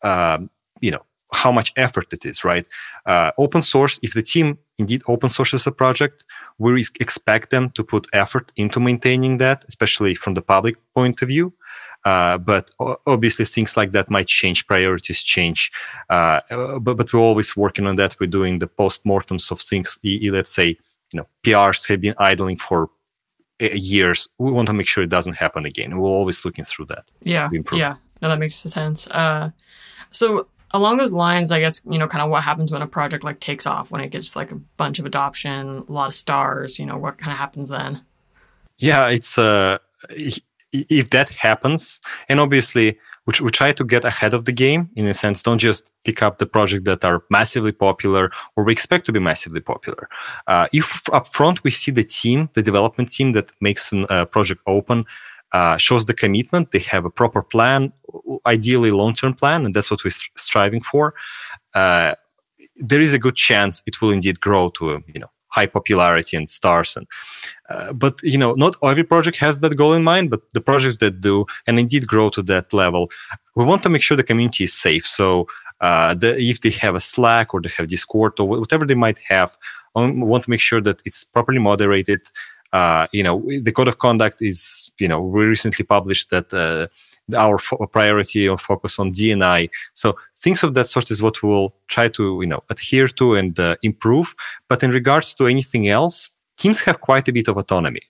um, 0.02 0.50
you 0.80 0.90
know 0.90 1.04
how 1.32 1.52
much 1.52 1.72
effort 1.76 2.12
it 2.12 2.25
is 2.25 2.44
right 2.44 2.66
uh, 3.06 3.30
open 3.38 3.62
source 3.62 3.99
if 4.02 4.14
the 4.14 4.22
team 4.22 4.58
indeed 4.78 5.02
open 5.08 5.28
sources 5.28 5.66
a 5.66 5.72
project 5.72 6.25
we 6.58 6.84
expect 7.00 7.50
them 7.50 7.70
to 7.70 7.84
put 7.84 8.06
effort 8.12 8.52
into 8.56 8.80
maintaining 8.80 9.38
that 9.38 9.64
especially 9.68 10.14
from 10.14 10.34
the 10.34 10.42
public 10.42 10.76
point 10.94 11.22
of 11.22 11.28
view 11.28 11.52
uh, 12.04 12.38
but 12.38 12.70
obviously, 13.06 13.44
things 13.44 13.76
like 13.76 13.92
that 13.92 14.10
might 14.10 14.26
change. 14.26 14.66
Priorities 14.66 15.22
change. 15.22 15.70
Uh, 16.08 16.40
but, 16.80 16.94
but 16.94 17.12
we're 17.12 17.20
always 17.20 17.56
working 17.56 17.87
on 17.87 17.96
that. 17.96 18.16
We're 18.18 18.26
doing 18.26 18.58
the 18.58 18.66
post-mortems 18.66 19.50
of 19.50 19.60
things. 19.60 19.99
Let's 20.02 20.54
say, 20.54 20.78
you 21.12 21.16
know, 21.18 21.26
PRs 21.44 21.87
have 21.88 22.00
been 22.00 22.14
idling 22.18 22.56
for 22.56 22.88
years. 23.60 24.28
We 24.38 24.50
want 24.50 24.68
to 24.68 24.72
make 24.72 24.87
sure 24.87 25.04
it 25.04 25.10
doesn't 25.10 25.34
happen 25.34 25.66
again. 25.66 25.99
We're 25.99 26.08
always 26.08 26.44
looking 26.44 26.64
through 26.64 26.87
that. 26.87 27.10
Yeah. 27.22 27.50
Yeah. 27.72 27.96
No, 28.22 28.28
that 28.28 28.38
makes 28.38 28.56
sense. 28.56 29.06
Uh, 29.08 29.50
so 30.10 30.46
along 30.72 30.98
those 30.98 31.12
lines, 31.12 31.50
I 31.52 31.60
guess, 31.60 31.82
you 31.88 31.98
know, 31.98 32.06
kind 32.06 32.22
of 32.22 32.30
what 32.30 32.42
happens 32.42 32.72
when 32.72 32.82
a 32.82 32.86
project 32.86 33.24
like 33.24 33.40
takes 33.40 33.66
off, 33.66 33.90
when 33.90 34.00
it 34.00 34.10
gets 34.10 34.36
like 34.36 34.52
a 34.52 34.56
bunch 34.76 34.98
of 34.98 35.06
adoption, 35.06 35.84
a 35.88 35.92
lot 35.92 36.08
of 36.08 36.14
stars, 36.14 36.78
you 36.78 36.86
know, 36.86 36.96
what 36.96 37.18
kind 37.18 37.32
of 37.32 37.38
happens 37.38 37.68
then? 37.68 38.02
Yeah, 38.78 39.08
it's 39.08 39.38
uh 39.38 39.78
if 40.72 41.10
that 41.10 41.30
happens, 41.30 42.00
and 42.28 42.38
obviously 42.38 42.98
we, 43.26 43.50
try 43.50 43.72
to 43.72 43.84
get 43.84 44.04
ahead 44.04 44.34
of 44.34 44.44
the 44.44 44.52
game 44.52 44.88
in 44.96 45.06
a 45.06 45.14
sense, 45.14 45.42
don't 45.42 45.58
just 45.58 45.92
pick 46.04 46.22
up 46.22 46.38
the 46.38 46.46
project 46.46 46.84
that 46.84 47.04
are 47.04 47.22
massively 47.30 47.72
popular 47.72 48.30
or 48.56 48.64
we 48.64 48.72
expect 48.72 49.06
to 49.06 49.12
be 49.12 49.20
massively 49.20 49.60
popular. 49.60 50.08
Uh, 50.46 50.66
if 50.72 51.04
upfront 51.04 51.62
we 51.62 51.70
see 51.70 51.90
the 51.90 52.04
team, 52.04 52.48
the 52.54 52.62
development 52.62 53.10
team 53.10 53.32
that 53.32 53.52
makes 53.60 53.92
a 53.92 54.00
uh, 54.12 54.24
project 54.24 54.60
open, 54.66 55.04
uh, 55.52 55.76
shows 55.76 56.07
the 56.07 56.14
commitment, 56.14 56.71
they 56.71 56.78
have 56.78 57.04
a 57.04 57.11
proper 57.11 57.42
plan, 57.42 57.92
ideally 58.47 58.90
long-term 58.90 59.35
plan, 59.35 59.64
and 59.64 59.75
that's 59.75 59.90
what 59.90 60.04
we're 60.04 60.11
striving 60.37 60.80
for. 60.80 61.14
Uh, 61.75 62.14
there 62.76 63.00
is 63.00 63.14
a 63.14 63.19
good 63.19 63.37
chance 63.37 63.83
it 63.87 64.00
will 64.00 64.11
indeed 64.11 64.40
grow 64.40 64.71
to 64.71 65.02
you 65.07 65.21
know 65.21 65.30
high 65.49 65.66
popularity 65.66 66.37
and 66.37 66.49
stars 66.49 66.97
and 66.97 67.07
uh, 67.69 67.92
but 67.92 68.21
you 68.23 68.38
know 68.38 68.54
not 68.54 68.76
every 68.83 69.04
project 69.04 69.37
has 69.37 69.61
that 69.61 69.76
goal 69.76 69.92
in 69.92 70.02
mind 70.02 70.30
but 70.30 70.40
the 70.52 70.61
projects 70.61 70.99
that 70.99 71.21
do 71.21 71.45
and 71.66 71.78
indeed 71.78 72.07
grow 72.07 72.30
to 72.30 72.42
that 72.42 72.73
level 72.73 73.11
we 73.57 73.64
want 73.64 73.83
to 73.83 73.88
make 73.88 74.02
sure 74.02 74.16
the 74.16 74.23
community 74.23 74.64
is 74.64 74.73
safe 74.73 75.07
so 75.07 75.47
uh, 75.80 76.14
the, 76.14 76.38
if 76.38 76.61
they 76.61 76.71
have 76.71 76.95
a 76.95 77.00
slack 77.00 77.52
or 77.52 77.61
they 77.61 77.71
have 77.76 77.88
discord 77.88 78.33
or 78.38 78.47
whatever 78.49 78.87
they 78.87 78.95
might 78.95 79.19
have 79.19 79.57
um, 79.97 80.21
we 80.21 80.26
want 80.26 80.45
to 80.45 80.50
make 80.50 80.61
sure 80.61 80.80
that 80.80 81.02
it's 81.04 81.25
properly 81.25 81.59
moderated 81.59 82.21
uh, 82.72 83.06
you 83.12 83.22
know 83.22 83.42
the 83.60 83.72
code 83.72 83.88
of 83.88 83.98
conduct 83.98 84.42
is 84.42 84.90
you 84.98 85.08
know 85.08 85.20
we 85.20 85.44
recently 85.44 85.84
published 85.84 86.30
that 86.30 86.52
uh, 86.52 86.86
our 87.36 87.58
fo- 87.58 87.86
priority 87.86 88.48
or 88.48 88.58
focus 88.58 88.98
on 88.98 89.12
DNI. 89.12 89.70
So 89.94 90.16
things 90.36 90.62
of 90.62 90.74
that 90.74 90.86
sort 90.86 91.10
is 91.10 91.22
what 91.22 91.42
we'll 91.42 91.74
try 91.88 92.08
to 92.08 92.38
you 92.40 92.46
know 92.46 92.62
adhere 92.70 93.08
to 93.08 93.34
and 93.34 93.58
uh, 93.58 93.76
improve. 93.82 94.34
But 94.68 94.82
in 94.82 94.90
regards 94.90 95.34
to 95.34 95.46
anything 95.46 95.88
else, 95.88 96.30
teams 96.56 96.80
have 96.80 97.00
quite 97.00 97.28
a 97.28 97.32
bit 97.32 97.48
of 97.48 97.56
autonomy. 97.56 98.02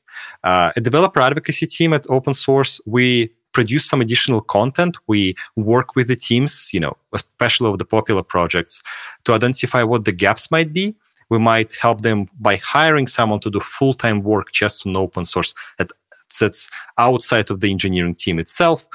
Uh, 0.44 0.72
a 0.76 0.80
developer 0.80 1.20
advocacy 1.20 1.66
team 1.66 1.92
at 1.92 2.06
open 2.10 2.34
source, 2.34 2.80
we 2.86 3.30
produce 3.52 3.88
some 3.88 4.00
additional 4.00 4.40
content. 4.40 4.96
We 5.06 5.34
work 5.56 5.96
with 5.96 6.08
the 6.08 6.16
teams, 6.16 6.70
you 6.72 6.80
know, 6.80 6.96
especially 7.12 7.68
of 7.70 7.78
the 7.78 7.84
popular 7.84 8.22
projects, 8.22 8.82
to 9.24 9.32
identify 9.32 9.82
what 9.82 10.04
the 10.04 10.12
gaps 10.12 10.50
might 10.50 10.72
be. 10.72 10.94
We 11.30 11.38
might 11.38 11.72
help 11.74 12.02
them 12.02 12.28
by 12.38 12.56
hiring 12.56 13.06
someone 13.06 13.40
to 13.40 13.50
do 13.50 13.60
full 13.60 13.94
time 13.94 14.22
work 14.22 14.52
just 14.52 14.86
on 14.86 14.96
open 14.96 15.24
source 15.24 15.54
that 15.78 15.90
that's 16.38 16.70
outside 16.98 17.50
of 17.50 17.60
the 17.60 17.70
engineering 17.70 18.14
team 18.14 18.38
itself. 18.38 18.86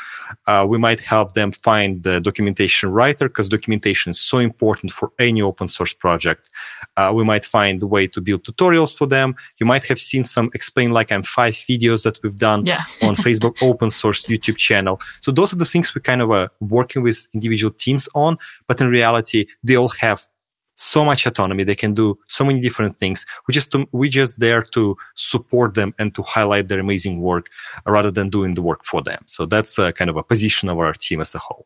Uh, 0.47 0.65
we 0.67 0.77
might 0.77 1.01
help 1.01 1.33
them 1.33 1.51
find 1.51 2.03
the 2.03 2.19
documentation 2.19 2.89
writer 2.89 3.27
because 3.27 3.49
documentation 3.49 4.11
is 4.11 4.19
so 4.19 4.37
important 4.39 4.91
for 4.91 5.11
any 5.19 5.41
open 5.41 5.67
source 5.67 5.93
project. 5.93 6.49
Uh, 6.97 7.11
we 7.13 7.23
might 7.23 7.43
find 7.43 7.81
a 7.83 7.87
way 7.87 8.07
to 8.07 8.21
build 8.21 8.43
tutorials 8.43 8.95
for 8.95 9.05
them. 9.05 9.35
You 9.57 9.65
might 9.65 9.85
have 9.85 9.99
seen 9.99 10.23
some 10.23 10.49
explain 10.53 10.91
like 10.91 11.11
I'm 11.11 11.23
five 11.23 11.53
videos 11.53 12.03
that 12.03 12.21
we've 12.23 12.37
done 12.37 12.65
yeah. 12.65 12.81
on 13.01 13.15
Facebook 13.15 13.61
open 13.61 13.89
source 13.89 14.25
YouTube 14.25 14.57
channel. 14.57 14.99
So 15.21 15.31
those 15.31 15.53
are 15.53 15.57
the 15.57 15.65
things 15.65 15.93
we 15.93 16.01
kind 16.01 16.21
of 16.21 16.31
are 16.31 16.49
working 16.59 17.03
with 17.03 17.27
individual 17.33 17.73
teams 17.73 18.07
on, 18.15 18.37
but 18.67 18.79
in 18.81 18.87
reality, 18.87 19.47
they 19.63 19.75
all 19.75 19.89
have 19.89 20.27
so 20.75 21.03
much 21.03 21.25
autonomy. 21.25 21.63
They 21.63 21.75
can 21.75 21.93
do 21.93 22.17
so 22.27 22.43
many 22.43 22.61
different 22.61 22.97
things. 22.97 23.25
We 23.47 23.53
just 23.53 23.73
we 23.91 24.09
just 24.09 24.39
there 24.39 24.61
to 24.61 24.95
support 25.15 25.73
them 25.73 25.93
and 25.97 26.13
to 26.15 26.21
highlight 26.21 26.67
their 26.67 26.79
amazing 26.79 27.21
work 27.21 27.47
rather 27.85 28.11
than 28.11 28.29
doing 28.29 28.53
the 28.53 28.61
work 28.61 28.85
for 28.85 29.01
them. 29.01 29.23
So 29.25 29.45
that's 29.45 29.77
a 29.79 29.91
kind 29.93 30.09
of 30.09 30.17
a 30.17 30.23
position 30.23 30.69
of 30.69 30.77
our 30.77 30.93
team 30.93 31.21
as 31.21 31.33
a 31.35 31.39
whole. 31.39 31.65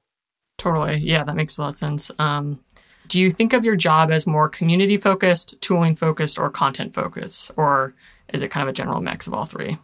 Totally, 0.58 0.98
yeah, 0.98 1.24
that 1.24 1.36
makes 1.36 1.58
a 1.58 1.62
lot 1.62 1.74
of 1.74 1.78
sense. 1.78 2.12
Um, 2.20 2.60
do 3.08 3.20
you 3.20 3.32
think 3.32 3.54
of 3.54 3.66
your 3.66 3.76
job 3.76 4.12
as 4.12 4.28
more 4.28 4.48
community 4.48 4.98
focused, 4.98 5.60
tooling 5.62 5.96
focused, 5.96 6.38
or 6.38 6.50
content 6.50 6.94
focused, 6.94 7.52
or 7.58 7.94
is 8.34 8.42
it 8.42 8.52
kind 8.52 8.64
of 8.64 8.70
a 8.70 8.74
general 8.74 9.02
mix 9.02 9.26
of 9.26 9.34
all 9.34 9.46
three? 9.46 9.78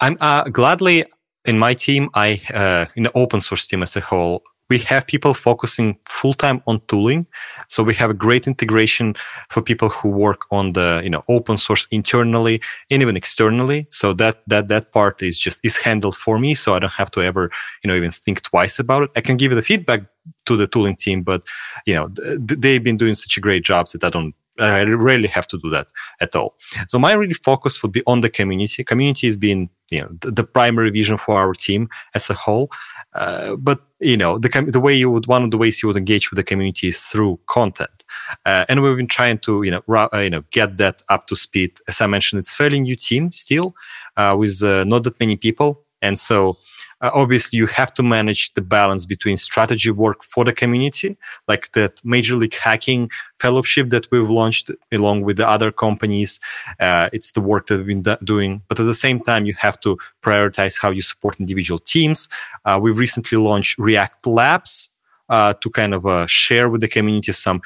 I'm 0.00 0.16
uh, 0.20 0.44
gladly 0.44 1.04
in 1.44 1.58
my 1.58 1.74
team. 1.74 2.08
I 2.14 2.40
uh, 2.54 2.86
in 2.96 3.02
the 3.02 3.12
open 3.14 3.40
source 3.40 3.66
team 3.66 3.82
as 3.82 3.94
a 3.96 4.00
whole 4.00 4.42
we 4.72 4.78
have 4.78 5.06
people 5.06 5.34
focusing 5.34 5.88
full 6.18 6.32
time 6.44 6.62
on 6.66 6.80
tooling. 6.88 7.26
So 7.68 7.82
we 7.82 7.94
have 8.02 8.10
a 8.10 8.18
great 8.26 8.44
integration 8.46 9.14
for 9.52 9.60
people 9.60 9.90
who 9.96 10.08
work 10.26 10.40
on 10.50 10.72
the 10.72 10.88
you 11.04 11.10
know 11.14 11.22
open 11.36 11.56
source 11.66 11.86
internally 11.90 12.56
and 12.90 13.02
even 13.02 13.16
externally. 13.22 13.80
So 13.90 14.06
that 14.14 14.36
that 14.52 14.68
that 14.72 14.84
part 14.92 15.22
is 15.28 15.38
just 15.46 15.58
is 15.62 15.76
handled 15.76 16.16
for 16.24 16.38
me. 16.44 16.54
So 16.54 16.68
I 16.74 16.78
don't 16.78 16.98
have 17.02 17.10
to 17.16 17.20
ever 17.20 17.44
you 17.82 17.88
know 17.88 17.96
even 18.00 18.12
think 18.24 18.38
twice 18.50 18.78
about 18.84 19.02
it. 19.04 19.10
I 19.18 19.20
can 19.20 19.36
give 19.36 19.54
the 19.54 19.68
feedback 19.70 20.00
to 20.46 20.56
the 20.56 20.66
tooling 20.66 20.96
team, 20.96 21.18
but 21.22 21.40
you 21.88 21.94
know 21.96 22.08
th- 22.08 22.60
they've 22.62 22.84
been 22.88 23.00
doing 23.04 23.14
such 23.14 23.36
a 23.36 23.40
great 23.46 23.64
job 23.70 23.88
that 23.92 24.04
I 24.04 24.08
don't 24.08 24.34
I 24.58 24.82
rarely 24.84 25.28
have 25.28 25.46
to 25.48 25.58
do 25.58 25.70
that 25.70 25.88
at 26.20 26.36
all. 26.36 26.56
So 26.88 26.98
my 26.98 27.12
really 27.12 27.34
focus 27.50 27.82
would 27.82 27.92
be 27.92 28.02
on 28.06 28.20
the 28.20 28.28
community. 28.28 28.84
Community 28.84 29.26
has 29.26 29.36
been, 29.36 29.70
you 29.92 30.00
know, 30.00 30.08
the, 30.20 30.30
the 30.30 30.44
primary 30.44 30.90
vision 30.90 31.16
for 31.16 31.36
our 31.36 31.52
team 31.52 31.88
as 32.14 32.30
a 32.30 32.34
whole. 32.34 32.70
Uh, 33.14 33.56
but 33.56 33.80
you 34.00 34.16
know, 34.16 34.38
the 34.38 34.48
the 34.68 34.80
way 34.80 34.94
you 34.94 35.10
would 35.10 35.26
one 35.26 35.44
of 35.44 35.50
the 35.50 35.58
ways 35.58 35.82
you 35.82 35.86
would 35.86 35.96
engage 35.96 36.30
with 36.30 36.36
the 36.36 36.44
community 36.44 36.88
is 36.88 37.00
through 37.00 37.38
content. 37.46 38.04
Uh, 38.46 38.64
and 38.68 38.82
we've 38.82 38.96
been 38.96 39.06
trying 39.06 39.38
to, 39.38 39.62
you 39.62 39.70
know, 39.70 39.82
ra- 39.86 40.08
uh, 40.12 40.18
you 40.18 40.30
know, 40.30 40.42
get 40.50 40.76
that 40.78 41.02
up 41.08 41.26
to 41.26 41.36
speed. 41.36 41.78
As 41.88 42.00
I 42.00 42.06
mentioned, 42.06 42.40
it's 42.40 42.54
fairly 42.54 42.80
new 42.80 42.96
team 42.96 43.32
still, 43.32 43.74
uh, 44.16 44.34
with 44.38 44.62
uh, 44.62 44.84
not 44.84 45.04
that 45.04 45.18
many 45.20 45.36
people, 45.36 45.82
and 46.00 46.18
so 46.18 46.56
uh, 47.02 47.10
obviously 47.12 47.58
you 47.58 47.66
have 47.66 47.92
to 47.94 48.02
manage 48.02 48.52
the 48.54 48.62
balance 48.62 49.04
between 49.04 49.36
strategy 49.36 49.90
work 49.90 50.22
for 50.22 50.44
the 50.44 50.52
community, 50.52 51.16
like 51.48 51.70
that 51.72 52.00
Major 52.04 52.36
League 52.36 52.54
Hacking 52.54 53.10
Fellowship 53.38 53.90
that 53.90 54.10
we've 54.10 54.30
launched 54.30 54.70
along 54.92 55.22
with 55.22 55.36
the 55.36 55.48
other 55.48 55.72
companies. 55.72 56.40
Uh, 56.80 57.10
it's 57.12 57.32
the 57.32 57.40
work 57.40 57.66
that 57.66 57.84
we've 57.84 58.02
been 58.02 58.16
doing, 58.24 58.62
but 58.68 58.78
at 58.80 58.84
the 58.84 58.94
same 58.94 59.20
time, 59.20 59.44
you 59.44 59.54
have 59.54 59.78
to 59.80 59.98
prioritize 60.22 60.80
how 60.80 60.90
you 60.90 61.02
support 61.02 61.40
individual 61.40 61.78
teams. 61.78 62.28
Uh, 62.64 62.78
we've 62.80 62.98
recently 62.98 63.36
launched 63.36 63.76
React 63.78 64.26
Labs 64.26 64.90
uh, 65.28 65.54
to 65.54 65.70
kind 65.70 65.94
of 65.94 66.06
uh, 66.06 66.26
share 66.26 66.68
with 66.68 66.80
the 66.80 66.88
community 66.88 67.32
some 67.32 67.60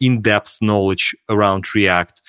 in-depth 0.00 0.58
knowledge 0.60 1.14
around 1.28 1.74
React, 1.74 2.19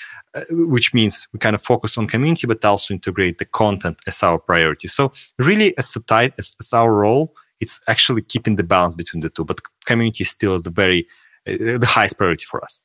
which 0.49 0.93
means 0.93 1.27
we 1.33 1.39
kind 1.39 1.55
of 1.55 1.61
focus 1.61 1.97
on 1.97 2.07
community, 2.07 2.47
but 2.47 2.63
also 2.63 2.93
integrate 2.93 3.37
the 3.37 3.45
content 3.45 3.99
as 4.07 4.23
our 4.23 4.39
priority. 4.39 4.87
So 4.87 5.11
really, 5.37 5.77
as 5.77 5.95
a 5.95 5.99
tight 6.01 6.33
as, 6.37 6.55
as 6.59 6.73
our 6.73 6.93
role, 6.93 7.35
it's 7.59 7.79
actually 7.87 8.21
keeping 8.21 8.55
the 8.55 8.63
balance 8.63 8.95
between 8.95 9.21
the 9.21 9.29
two. 9.29 9.45
But 9.45 9.59
community 9.85 10.23
still 10.23 10.55
is 10.55 10.63
the 10.63 10.71
very 10.71 11.07
uh, 11.47 11.77
the 11.77 11.87
highest 11.87 12.17
priority 12.17 12.45
for 12.45 12.63
us. 12.63 12.81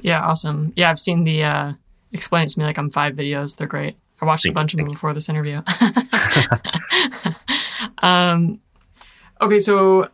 Yeah, 0.00 0.20
awesome. 0.20 0.72
Yeah, 0.76 0.90
I've 0.90 1.00
seen 1.00 1.24
the 1.24 1.44
uh, 1.44 1.72
explain 2.12 2.44
it 2.44 2.50
to 2.50 2.58
me 2.58 2.64
like 2.64 2.78
I'm 2.78 2.90
five 2.90 3.14
videos. 3.14 3.56
They're 3.56 3.66
great. 3.66 3.96
I 4.20 4.24
watched 4.24 4.44
thank 4.44 4.54
a 4.54 4.58
bunch 4.58 4.72
you, 4.72 4.78
of 4.78 4.86
them 4.86 4.92
before 4.92 5.12
this 5.12 5.28
interview. 5.28 5.60
um, 8.02 8.60
okay, 9.40 9.58
so 9.58 10.08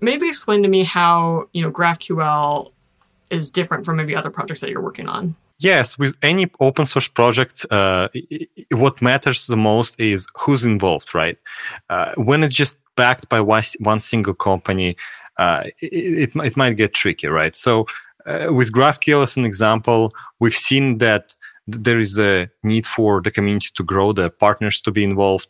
maybe 0.00 0.28
explain 0.28 0.62
to 0.62 0.68
me 0.68 0.84
how 0.84 1.48
you 1.52 1.62
know 1.62 1.70
GraphQL 1.70 2.72
is 3.30 3.50
different 3.50 3.84
from 3.84 3.96
maybe 3.96 4.14
other 4.14 4.30
projects 4.30 4.60
that 4.60 4.70
you're 4.70 4.82
working 4.82 5.08
on. 5.08 5.36
Yes, 5.58 5.98
with 5.98 6.16
any 6.22 6.50
open 6.60 6.84
source 6.84 7.08
project, 7.08 7.64
uh, 7.70 8.08
what 8.72 9.00
matters 9.00 9.46
the 9.46 9.56
most 9.56 9.98
is 10.00 10.26
who's 10.36 10.64
involved, 10.64 11.14
right? 11.14 11.38
Uh, 11.88 12.12
when 12.16 12.42
it's 12.42 12.54
just 12.54 12.76
backed 12.96 13.28
by 13.28 13.40
one 13.40 14.00
single 14.00 14.34
company, 14.34 14.96
uh, 15.38 15.64
it, 15.80 16.34
it, 16.34 16.56
might 16.56 16.76
get 16.76 16.94
tricky, 16.94 17.28
right? 17.28 17.54
So, 17.54 17.86
uh, 18.26 18.52
with 18.52 18.72
GraphQL 18.72 19.22
as 19.22 19.36
an 19.36 19.44
example, 19.44 20.12
we've 20.40 20.54
seen 20.54 20.98
that 20.98 21.34
there 21.66 21.98
is 21.98 22.18
a 22.18 22.48
need 22.62 22.86
for 22.86 23.20
the 23.20 23.30
community 23.30 23.68
to 23.74 23.82
grow, 23.82 24.12
the 24.12 24.30
partners 24.30 24.80
to 24.82 24.90
be 24.90 25.04
involved, 25.04 25.48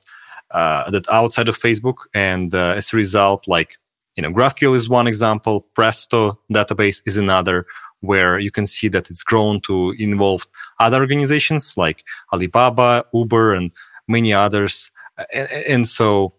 uh, 0.50 0.90
that 0.90 1.08
outside 1.11 1.49
of 1.49 1.58
Facebook, 1.58 1.96
and 2.14 2.54
uh, 2.54 2.75
as 2.76 2.92
a 2.92 2.96
result, 2.96 3.49
like 3.49 3.78
you 4.16 4.23
know, 4.23 4.30
GraphQL 4.30 4.76
is 4.76 4.88
one 4.88 5.06
example, 5.06 5.66
Presto 5.75 6.38
database 6.52 7.02
is 7.04 7.16
another, 7.16 7.66
where 8.06 8.38
you 8.38 8.50
can 8.50 8.66
see 8.66 8.88
that 8.88 9.11
it's 9.11 9.23
grown 9.23 9.61
to 9.62 9.92
involve 9.99 10.46
other 10.78 11.00
organizations 11.00 11.76
like 11.76 12.04
Alibaba, 12.32 13.04
Uber, 13.12 13.54
and 13.54 13.73
many 14.08 14.32
others. 14.32 14.90
And, 15.32 15.50
and 15.68 15.88
so, 15.88 16.32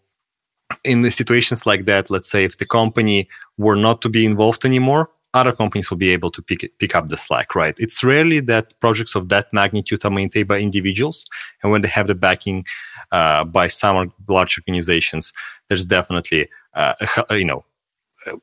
in 0.84 1.02
the 1.02 1.12
situations 1.12 1.66
like 1.66 1.86
that, 1.86 2.10
let's 2.10 2.30
say 2.30 2.44
if 2.44 2.58
the 2.58 2.66
company 2.66 3.30
were 3.58 3.76
not 3.76 4.02
to 4.02 4.10
be 4.10 4.26
involved 4.26 4.66
anymore, 4.66 5.10
other 5.34 5.52
companies 5.52 5.90
will 5.90 5.98
be 5.98 6.12
able 6.12 6.32
to 6.32 6.42
pick 6.42 6.64
it, 6.64 6.78
pick 6.80 6.96
up 6.96 7.10
the 7.10 7.18
slack, 7.18 7.56
right? 7.56 7.76
It's 7.78 8.04
rarely 8.04 8.40
that 8.42 8.74
projects 8.80 9.16
of 9.16 9.30
that 9.30 9.52
magnitude 9.52 10.06
are 10.06 10.12
maintained 10.12 10.48
by 10.48 10.60
individuals, 10.60 11.26
and 11.62 11.72
when 11.72 11.82
they 11.82 11.90
have 11.90 12.08
the 12.08 12.16
backing 12.16 12.66
uh, 13.12 13.44
by 13.44 13.68
some 13.68 14.14
large 14.28 14.58
organizations, 14.58 15.34
there's 15.68 15.86
definitely 15.86 16.50
uh, 16.74 16.94
you 17.30 17.46
know 17.46 17.64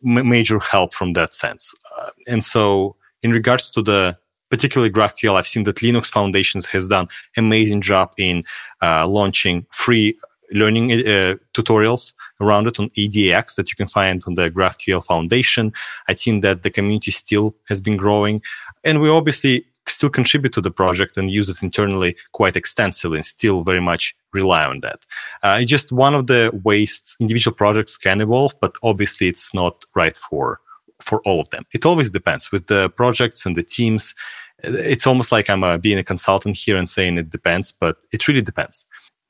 major 0.02 0.58
help 0.58 0.94
from 0.94 1.14
that 1.14 1.34
sense. 1.34 1.74
Uh, 1.98 2.10
and 2.28 2.44
so 2.44 2.94
in 3.22 3.32
regards 3.32 3.70
to 3.70 3.82
the 3.82 4.16
particularly 4.50 4.92
GraphQL, 4.92 5.36
I've 5.36 5.46
seen 5.46 5.64
that 5.64 5.76
Linux 5.76 6.10
Foundations 6.10 6.66
has 6.66 6.86
done 6.86 7.08
amazing 7.38 7.80
job 7.80 8.12
in 8.18 8.44
uh, 8.82 9.06
launching 9.06 9.66
free 9.70 10.18
learning 10.52 10.92
uh, 10.92 11.36
tutorials 11.54 12.12
around 12.38 12.66
it 12.66 12.78
on 12.78 12.90
EDX 12.90 13.56
that 13.56 13.70
you 13.70 13.76
can 13.76 13.88
find 13.88 14.22
on 14.26 14.34
the 14.34 14.50
GraphQL 14.50 15.04
Foundation. 15.06 15.72
I've 16.08 16.18
seen 16.18 16.40
that 16.40 16.62
the 16.62 16.70
community 16.70 17.10
still 17.10 17.54
has 17.68 17.80
been 17.80 17.96
growing, 17.96 18.42
and 18.84 19.00
we 19.00 19.08
obviously 19.08 19.64
still 19.88 20.10
contribute 20.10 20.52
to 20.52 20.60
the 20.60 20.70
project 20.70 21.16
and 21.16 21.30
use 21.30 21.48
it 21.48 21.62
internally 21.62 22.14
quite 22.32 22.56
extensively 22.56 23.18
and 23.18 23.26
still 23.26 23.64
very 23.64 23.80
much 23.80 24.14
rely 24.32 24.64
on 24.64 24.80
that. 24.80 25.04
Uh, 25.42 25.58
it's 25.60 25.70
just 25.70 25.92
one 25.92 26.14
of 26.14 26.26
the 26.26 26.50
ways 26.62 27.16
individual 27.18 27.54
projects 27.54 27.96
can 27.96 28.20
evolve, 28.20 28.54
but 28.60 28.76
obviously 28.82 29.28
it's 29.28 29.52
not 29.52 29.84
right 29.94 30.18
for 30.30 30.60
for 31.02 31.20
all 31.22 31.40
of 31.40 31.50
them. 31.50 31.64
It 31.72 31.84
always 31.84 32.10
depends 32.10 32.52
with 32.52 32.66
the 32.66 32.90
projects 32.90 33.44
and 33.46 33.56
the 33.56 33.62
teams. 33.62 34.14
It's 34.62 35.06
almost 35.06 35.32
like 35.32 35.50
I'm 35.50 35.64
uh, 35.64 35.78
being 35.78 35.98
a 35.98 36.04
consultant 36.04 36.56
here 36.56 36.76
and 36.76 36.88
saying 36.88 37.18
it 37.18 37.30
depends, 37.30 37.72
but 37.72 37.96
it 38.12 38.26
really 38.28 38.42
depends. 38.42 38.86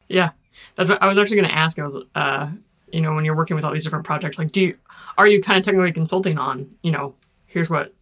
Yeah, 0.08 0.30
that's 0.76 0.90
what 0.90 1.02
I 1.02 1.06
was 1.06 1.18
actually 1.18 1.36
going 1.36 1.48
to 1.48 1.58
ask. 1.58 1.78
I 1.78 1.82
was, 1.82 1.98
uh, 2.14 2.50
you 2.92 3.00
know, 3.00 3.14
when 3.14 3.24
you're 3.24 3.36
working 3.36 3.56
with 3.56 3.64
all 3.64 3.72
these 3.72 3.84
different 3.84 4.04
projects, 4.04 4.38
like, 4.38 4.52
do 4.52 4.60
you 4.60 4.76
are 5.16 5.26
you 5.26 5.40
kind 5.40 5.58
of 5.58 5.64
technically 5.64 5.92
consulting 5.92 6.38
on, 6.38 6.70
you 6.82 6.90
know, 6.90 7.14
here's 7.46 7.70
what 7.70 7.92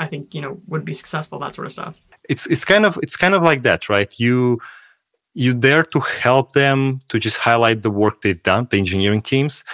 I 0.00 0.06
think 0.06 0.34
you 0.34 0.40
know 0.40 0.60
would 0.68 0.84
be 0.84 0.92
successful, 0.92 1.38
that 1.40 1.54
sort 1.54 1.66
of 1.66 1.72
stuff. 1.72 1.96
It's 2.28 2.46
it's 2.46 2.64
kind 2.64 2.84
of 2.84 2.98
it's 3.02 3.16
kind 3.16 3.34
of 3.34 3.42
like 3.42 3.62
that, 3.62 3.88
right? 3.88 4.12
You 4.18 4.60
you 5.34 5.52
there 5.52 5.82
to 5.82 6.00
help 6.00 6.52
them 6.52 7.00
to 7.08 7.18
just 7.18 7.36
highlight 7.36 7.82
the 7.82 7.90
work 7.90 8.22
they've 8.22 8.42
done, 8.42 8.66
the 8.70 8.78
engineering 8.78 9.20
teams, 9.20 9.64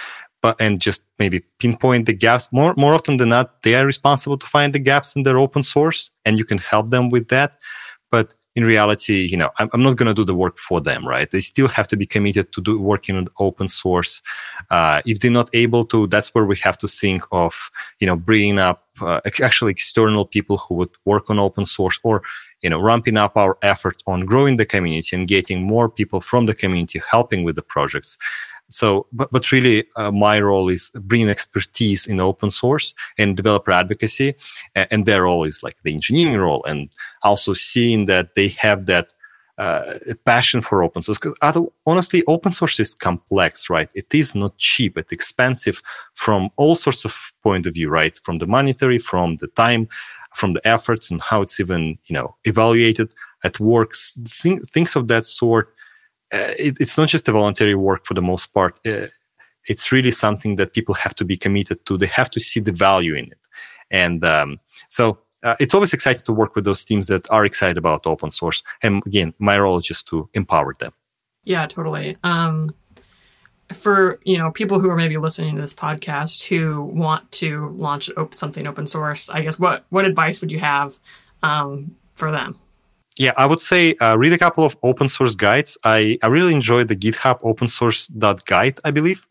and 0.59 0.79
just 0.79 1.03
maybe 1.19 1.41
pinpoint 1.59 2.05
the 2.05 2.13
gaps. 2.13 2.49
More 2.51 2.73
more 2.77 2.93
often 2.93 3.17
than 3.17 3.29
not 3.29 3.63
they 3.63 3.75
are 3.75 3.85
responsible 3.85 4.37
to 4.37 4.47
find 4.47 4.73
the 4.73 4.79
gaps 4.79 5.15
in 5.15 5.23
their 5.23 5.37
open 5.37 5.63
source 5.63 6.11
and 6.25 6.37
you 6.37 6.45
can 6.45 6.57
help 6.57 6.89
them 6.89 7.09
with 7.09 7.29
that. 7.29 7.59
But 8.11 8.35
in 8.55 8.63
reality 8.63 9.25
you 9.25 9.37
know 9.37 9.49
i'm, 9.57 9.69
I'm 9.73 9.81
not 9.81 9.95
going 9.95 10.07
to 10.07 10.13
do 10.13 10.23
the 10.23 10.35
work 10.35 10.59
for 10.59 10.79
them 10.79 11.07
right? 11.07 11.29
They 11.29 11.41
still 11.41 11.67
have 11.67 11.87
to 11.87 11.97
be 11.97 12.05
committed 12.05 12.51
to 12.53 12.61
do 12.61 12.79
working 12.79 13.15
on 13.15 13.27
open 13.39 13.67
source. 13.67 14.21
Uh, 14.69 15.01
if 15.05 15.19
they're 15.19 15.31
not 15.31 15.49
able 15.53 15.85
to 15.85 16.07
that's 16.07 16.29
where 16.35 16.45
we 16.45 16.57
have 16.57 16.77
to 16.79 16.87
think 16.87 17.23
of 17.31 17.71
you 17.99 18.07
know 18.07 18.15
bringing 18.15 18.59
up 18.59 18.87
uh, 19.01 19.19
actually 19.41 19.71
external 19.71 20.25
people 20.25 20.57
who 20.57 20.75
would 20.75 20.89
work 21.05 21.29
on 21.29 21.39
open 21.39 21.65
source 21.65 21.99
or 22.03 22.21
you 22.61 22.69
know 22.69 22.79
ramping 22.79 23.17
up 23.17 23.35
our 23.35 23.57
effort 23.61 24.03
on 24.07 24.25
growing 24.25 24.57
the 24.57 24.65
community 24.65 25.15
and 25.15 25.27
getting 25.27 25.63
more 25.63 25.89
people 25.89 26.21
from 26.21 26.45
the 26.45 26.53
community 26.53 27.01
helping 27.09 27.43
with 27.43 27.55
the 27.55 27.61
projects 27.61 28.17
so, 28.73 29.07
but, 29.11 29.31
but 29.31 29.51
really, 29.51 29.85
uh, 29.95 30.11
my 30.11 30.39
role 30.39 30.69
is 30.69 30.91
bringing 30.95 31.29
expertise 31.29 32.07
in 32.07 32.19
open 32.19 32.49
source 32.49 32.93
and 33.17 33.37
developer 33.37 33.71
advocacy. 33.71 34.35
And, 34.75 34.87
and 34.91 35.05
their 35.05 35.23
role 35.23 35.43
is 35.43 35.63
like 35.63 35.77
the 35.83 35.93
engineering 35.93 36.37
role 36.37 36.63
and 36.65 36.89
also 37.21 37.53
seeing 37.53 38.05
that 38.05 38.35
they 38.35 38.49
have 38.49 38.85
that 38.87 39.13
uh, 39.57 39.99
passion 40.25 40.61
for 40.61 40.83
open 40.83 41.01
source. 41.01 41.19
Because 41.19 41.37
honestly, 41.85 42.23
open 42.27 42.51
source 42.51 42.79
is 42.79 42.95
complex, 42.95 43.69
right? 43.69 43.89
It 43.93 44.13
is 44.13 44.35
not 44.35 44.57
cheap. 44.57 44.97
It's 44.97 45.11
expensive 45.11 45.81
from 46.13 46.49
all 46.55 46.75
sorts 46.75 47.05
of 47.05 47.15
point 47.43 47.65
of 47.67 47.75
view, 47.75 47.89
right? 47.89 48.17
From 48.23 48.39
the 48.39 48.47
monetary, 48.47 48.97
from 48.97 49.37
the 49.37 49.47
time, 49.47 49.87
from 50.33 50.53
the 50.53 50.67
efforts, 50.67 51.11
and 51.11 51.21
how 51.21 51.41
it's 51.41 51.59
even 51.59 51.99
you 52.05 52.13
know 52.13 52.35
evaluated 52.45 53.13
at 53.43 53.59
works. 53.59 54.17
Things, 54.27 54.95
of 54.95 55.07
that 55.07 55.25
sort 55.25 55.73
it, 56.33 56.77
it's 56.79 56.97
not 56.97 57.07
just 57.07 57.27
a 57.27 57.31
voluntary 57.31 57.75
work 57.75 58.05
for 58.05 58.13
the 58.13 58.21
most 58.21 58.53
part. 58.53 58.79
Uh, 58.85 59.07
it's 59.67 59.91
really 59.91 60.11
something 60.11 60.55
that 60.57 60.73
people 60.73 60.95
have 60.95 61.15
to 61.15 61.25
be 61.25 61.37
committed 61.37 61.85
to. 61.85 61.97
They 61.97 62.07
have 62.07 62.29
to 62.31 62.39
see 62.39 62.59
the 62.59 62.71
value 62.71 63.15
in 63.15 63.25
it. 63.25 63.39
And 63.91 64.25
um, 64.25 64.59
so 64.89 65.19
uh, 65.43 65.55
it's 65.59 65.73
always 65.73 65.93
exciting 65.93 66.23
to 66.23 66.33
work 66.33 66.55
with 66.55 66.65
those 66.65 66.83
teams 66.83 67.07
that 67.07 67.29
are 67.29 67.45
excited 67.45 67.77
about 67.77 68.07
open 68.07 68.29
source. 68.29 68.63
And 68.81 69.03
again, 69.05 69.33
my 69.39 69.57
role 69.59 69.77
is 69.77 69.85
just 69.85 70.07
to 70.07 70.29
empower 70.33 70.75
them. 70.79 70.93
Yeah, 71.43 71.65
totally. 71.67 72.15
Um, 72.23 72.71
for 73.71 74.19
you 74.23 74.37
know 74.37 74.51
people 74.51 74.79
who 74.79 74.89
are 74.89 74.95
maybe 74.95 75.17
listening 75.17 75.55
to 75.55 75.61
this 75.61 75.73
podcast 75.73 76.43
who 76.45 76.83
want 76.83 77.31
to 77.31 77.73
launch 77.75 78.09
something 78.31 78.67
open 78.67 78.85
source, 78.85 79.29
I 79.29 79.41
guess 79.41 79.59
what 79.59 79.85
what 79.89 80.05
advice 80.05 80.41
would 80.41 80.51
you 80.51 80.59
have 80.59 80.97
um, 81.41 81.95
for 82.15 82.31
them? 82.31 82.55
Yeah, 83.19 83.33
I 83.37 83.45
would 83.45 83.61
say 83.61 83.93
uh, 84.01 84.17
read 84.17 84.33
a 84.33 84.39
couple 84.39 84.65
of 84.65 84.75
open 84.81 85.07
source 85.07 85.35
guides. 85.35 85.77
I, 85.83 86.17
I 86.23 86.27
really 86.27 86.55
enjoyed 86.55 86.87
the 86.87 86.95
GitHub 86.95 87.39
open 87.43 87.67
source 87.67 88.07
guide, 88.45 88.79
I 88.83 88.91
believe. 88.91 89.27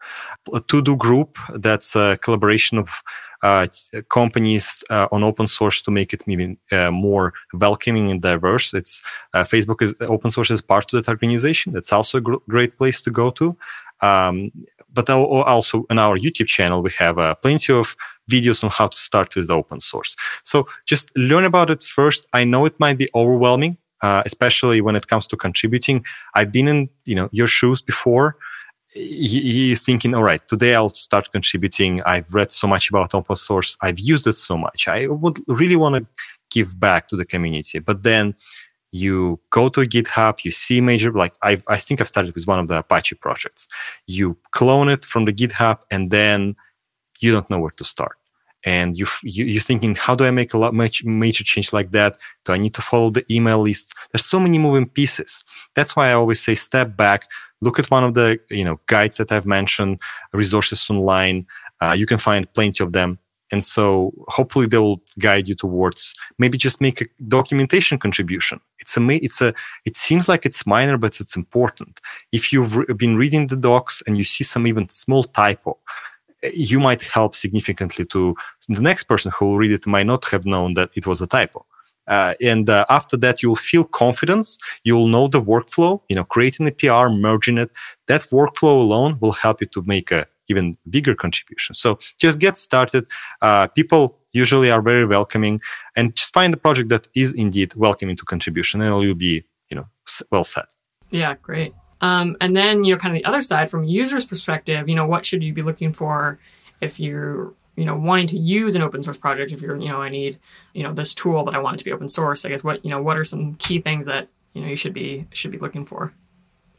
A 0.55 0.61
TODO 0.61 0.95
Group 0.97 1.37
that's 1.55 1.97
a 1.97 2.17
collaboration 2.23 2.79
of 2.79 2.91
uh, 3.43 3.67
companies 4.09 4.85
uh, 4.89 5.09
on 5.11 5.25
open 5.25 5.49
source 5.49 5.83
to 5.83 5.91
make 5.91 6.13
it 6.13 6.23
even 6.29 6.57
uh, 6.71 6.93
more 6.93 7.33
welcoming 7.55 8.09
and 8.11 8.23
diverse. 8.23 8.73
It's 8.73 9.03
uh, 9.35 9.43
Facebook 9.43 9.83
is 9.83 9.95
open 10.01 10.31
source 10.31 10.53
is 10.53 10.63
part 10.63 10.93
of 10.93 11.05
that 11.05 11.11
organization. 11.11 11.73
That's 11.73 11.93
also 11.93 12.19
a 12.19 12.21
gr- 12.21 12.37
great 12.49 12.79
place 12.79 13.03
to 13.03 13.11
go 13.11 13.31
to. 13.33 13.57
Um, 14.01 14.53
but 14.93 15.09
also 15.09 15.85
on 15.91 15.99
our 15.99 16.19
YouTube 16.19 16.47
channel, 16.47 16.83
we 16.83 16.91
have 16.99 17.19
uh, 17.19 17.35
plenty 17.37 17.73
of 17.73 17.97
videos 18.31 18.63
on 18.63 18.71
how 18.71 18.89
to 18.89 18.99
start 18.99 19.35
with 19.35 19.51
open 19.51 19.81
source. 19.81 20.17
So 20.45 20.67
just 20.87 21.11
learn 21.17 21.45
about 21.45 21.71
it 21.71 21.83
first. 21.83 22.27
I 22.33 22.45
know 22.45 22.65
it 22.65 22.79
might 22.79 22.99
be 22.99 23.09
overwhelming, 23.15 23.77
uh, 24.03 24.23
especially 24.25 24.81
when 24.81 24.97
it 24.97 25.07
comes 25.07 25.27
to 25.29 25.37
contributing. 25.37 26.05
I've 26.35 26.53
been 26.53 26.69
in 26.69 26.89
you 27.05 27.15
know 27.15 27.29
your 27.33 27.47
shoes 27.47 27.83
before. 27.83 28.37
You're 28.95 29.77
thinking, 29.77 30.15
all 30.15 30.23
right, 30.23 30.47
today 30.47 30.75
I'll 30.75 30.91
start 30.91 31.33
contributing. 31.33 32.03
I've 32.03 32.33
read 32.35 32.53
so 32.53 32.69
much 32.69 32.91
about 32.91 33.15
open 33.15 33.37
source. 33.37 33.79
I've 33.81 33.99
used 33.99 34.27
it 34.27 34.35
so 34.35 34.59
much. 34.59 34.87
I 34.87 35.07
would 35.07 35.41
really 35.49 35.77
want 35.77 35.95
to 35.95 36.07
give 36.51 36.79
back 36.79 37.09
to 37.09 37.17
the 37.17 37.25
community. 37.25 37.79
But 37.79 38.03
then 38.03 38.35
you 38.93 39.41
go 39.51 39.71
to 39.71 39.81
GitHub, 39.81 40.45
you 40.45 40.51
see 40.51 40.81
major, 40.81 41.11
like 41.13 41.35
I, 41.43 41.61
I 41.67 41.79
think 41.79 42.01
I've 42.01 42.09
started 42.09 42.35
with 42.35 42.47
one 42.47 42.61
of 42.61 42.69
the 42.69 42.79
Apache 42.79 43.17
projects. 43.17 43.67
You 44.07 44.37
clone 44.53 44.91
it 44.91 45.05
from 45.05 45.25
the 45.25 45.33
GitHub 45.33 45.81
and 45.91 46.11
then 46.11 46.55
you 47.21 47.33
don't 47.33 47.49
know 47.51 47.59
where 47.59 47.71
to 47.71 47.85
start. 47.85 48.17
And 48.65 48.97
you, 48.97 49.07
you, 49.23 49.45
you're 49.47 49.61
thinking, 49.63 49.95
how 49.97 50.15
do 50.15 50.25
I 50.25 50.31
make 50.31 50.55
a 50.55 50.59
lot 50.59 50.73
much 50.75 51.03
major 51.05 51.43
change 51.43 51.73
like 51.73 51.91
that? 51.93 52.17
Do 52.45 52.53
I 52.53 52.59
need 52.59 52.75
to 52.75 52.83
follow 52.83 53.11
the 53.11 53.25
email 53.29 53.61
lists? 53.61 53.93
There's 54.13 54.27
so 54.27 54.39
many 54.39 54.59
moving 54.59 54.89
pieces. 54.89 55.43
That's 55.75 55.97
why 55.97 56.11
I 56.11 56.13
always 56.13 56.41
say 56.41 56.55
step 56.55 56.97
back, 56.97 57.29
look 57.61 57.79
at 57.79 57.91
one 57.91 58.05
of 58.05 58.15
the, 58.15 58.39
you 58.51 58.65
know, 58.65 58.79
guides 58.87 59.17
that 59.17 59.33
I've 59.33 59.47
mentioned, 59.47 60.01
resources 60.33 60.89
online. 60.91 61.47
Uh, 61.81 61.93
you 61.93 62.07
can 62.07 62.19
find 62.19 62.53
plenty 62.53 62.85
of 62.85 62.93
them 62.93 63.19
and 63.53 63.63
so 63.63 64.13
hopefully 64.29 64.67
they 64.67 64.79
will 64.79 65.01
guide 65.19 65.47
you 65.47 65.55
towards 65.55 66.15
maybe 66.39 66.59
just 66.59 66.81
make 66.81 67.03
a 67.03 67.07
documentation 67.29 67.99
contribution. 67.99 68.59
It's 68.81 68.97
a 68.97 69.03
it's 69.27 69.41
a 69.41 69.55
it 69.85 69.97
seems 69.97 70.29
like 70.29 70.45
it's 70.45 70.67
minor 70.67 70.97
but 70.97 71.21
it's 71.21 71.37
important. 71.37 72.01
If 72.33 72.53
you've 72.53 72.75
re- 72.75 72.95
been 72.95 73.17
reading 73.17 73.47
the 73.47 73.57
docs 73.57 74.03
and 74.07 74.17
you 74.17 74.25
see 74.25 74.43
some 74.43 74.67
even 74.67 74.89
small 74.89 75.25
typo 75.25 75.79
you 76.53 76.81
might 76.81 77.03
help 77.03 77.37
significantly 77.37 78.05
to 78.07 78.35
the 78.69 78.81
next 78.81 79.05
person 79.05 79.31
who 79.33 79.47
will 79.47 79.59
read 79.59 79.71
it 79.71 79.87
might 79.87 80.07
not 80.07 80.25
have 80.25 80.45
known 80.45 80.75
that 80.75 80.91
it 80.97 81.07
was 81.07 81.23
a 81.23 81.27
typo. 81.27 81.65
Uh, 82.09 82.35
and 82.41 82.69
uh, 82.69 82.85
after 82.89 83.17
that 83.17 83.45
you'll 83.45 83.55
feel 83.55 83.85
confidence. 83.85 84.59
You'll 84.83 85.07
know 85.07 85.29
the 85.29 85.41
workflow 85.41 86.01
you 86.09 86.17
know 86.17 86.25
creating 86.25 86.67
the 86.67 86.73
pr 86.73 87.09
merging 87.11 87.59
it. 87.59 87.71
That 88.07 88.23
workflow 88.31 88.81
alone 88.81 89.19
will 89.21 89.33
help 89.33 89.61
you 89.61 89.69
to 89.69 89.83
make 89.87 90.11
a 90.11 90.27
even 90.49 90.77
bigger 90.91 91.15
contribution. 91.15 91.75
So 91.75 91.99
just 92.19 92.41
get 92.41 92.57
started. 92.57 93.07
Uh, 93.41 93.69
people 93.69 94.19
usually 94.33 94.71
are 94.71 94.83
very 94.83 95.07
welcoming 95.07 95.61
and 95.97 96.15
just 96.17 96.33
find 96.35 96.53
a 96.55 96.57
project 96.57 96.89
that 96.89 97.09
is 97.15 97.33
indeed 97.35 97.75
welcoming 97.75 98.17
to 98.17 98.25
contribution 98.25 98.81
and 98.81 99.03
you'll 99.03 99.15
be 99.15 99.45
you 99.71 99.77
know 99.77 99.87
well 100.31 100.45
set 100.45 100.67
yeah 101.11 101.35
great. 101.43 101.75
Um, 102.01 102.37
and 102.41 102.57
then 102.57 102.83
you 102.83 102.93
know 102.93 102.99
kind 102.99 103.17
of 103.17 103.23
the 103.23 103.29
other 103.29 103.43
side 103.43 103.71
from 103.71 103.85
a 103.85 103.87
user's 103.87 104.27
perspective 104.27 104.89
you 104.89 104.95
know 104.97 105.07
what 105.07 105.25
should 105.25 105.43
you 105.45 105.53
be 105.53 105.63
looking 105.63 105.93
for 105.93 106.39
if 106.81 106.99
you're 106.99 107.55
you 107.77 107.85
know 107.85 107.95
wanting 107.95 108.27
to 108.29 108.39
use 108.39 108.75
an 108.75 108.83
open 108.83 109.03
source 109.03 109.17
project 109.17 109.53
if 109.53 109.63
you're 109.63 109.77
you 109.77 109.89
know 109.89 110.03
i 110.03 110.09
need 110.09 110.39
you 110.75 110.83
know 110.83 110.93
this 110.93 111.15
tool 111.15 111.45
but 111.45 111.55
i 111.55 111.59
want 111.59 111.75
it 111.75 111.79
to 111.79 111.85
be 111.85 111.93
open 111.93 112.09
source 112.09 112.45
i 112.45 112.49
guess 112.49 112.65
what 112.65 112.85
you 112.85 112.91
know 112.91 113.01
what 113.01 113.17
are 113.17 113.25
some 113.25 113.55
key 113.55 113.81
things 113.81 114.05
that 114.07 114.29
you 114.53 114.61
know 114.61 114.69
you 114.69 114.77
should 114.77 114.93
be 114.93 115.27
should 115.33 115.53
be 115.53 115.59
looking 115.59 115.87
for 115.87 116.11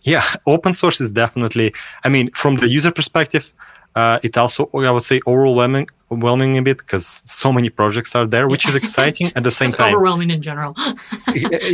yeah 0.03 0.23
open 0.47 0.73
source 0.73 1.01
is 1.01 1.11
definitely 1.11 1.73
i 2.03 2.09
mean 2.09 2.29
from 2.31 2.55
the 2.57 2.67
user 2.67 2.91
perspective 2.91 3.53
uh, 3.95 4.19
it 4.23 4.35
also 4.37 4.69
i 4.73 4.91
would 4.91 5.03
say 5.03 5.19
overwhelming 5.27 5.87
overwhelming 6.13 6.57
a 6.57 6.61
bit 6.61 6.77
because 6.77 7.21
so 7.25 7.51
many 7.51 7.69
projects 7.69 8.15
are 8.15 8.25
there 8.25 8.47
which 8.47 8.67
is 8.67 8.75
exciting 8.81 9.31
at 9.35 9.43
the 9.43 9.51
same 9.51 9.67
Just 9.67 9.77
time. 9.77 9.93
overwhelming 9.95 10.29
in 10.29 10.41
general. 10.41 10.75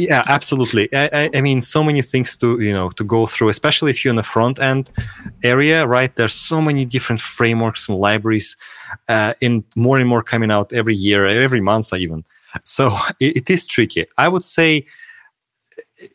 Yeah 0.09 0.23
absolutely. 0.27 0.85
I, 0.93 1.29
I, 1.37 1.41
mean 1.41 1.61
so 1.61 1.83
many 1.83 2.01
things 2.01 2.37
to 2.37 2.47
you 2.67 2.73
know 2.77 2.89
to 2.99 3.03
go 3.03 3.25
through 3.25 3.49
especially 3.49 3.91
if 3.91 3.97
you're 4.03 4.15
in 4.17 4.21
the 4.23 4.31
front 4.35 4.59
end 4.59 4.91
area 5.43 5.85
right? 5.85 6.11
There's 6.15 6.37
so 6.51 6.61
many 6.61 6.85
different 6.85 7.21
frameworks 7.21 7.89
and 7.89 7.97
libraries 7.97 8.55
uh, 9.07 9.33
and 9.41 9.63
more 9.75 9.97
and 9.99 10.07
more 10.07 10.23
coming 10.23 10.51
out 10.51 10.67
every 10.73 10.95
year 10.95 11.25
every 11.25 11.61
month 11.61 11.93
even. 11.93 12.23
So 12.63 12.83
it, 13.19 13.31
it 13.39 13.49
is 13.49 13.67
tricky. 13.67 14.05
I 14.17 14.27
would 14.27 14.43
say 14.43 14.85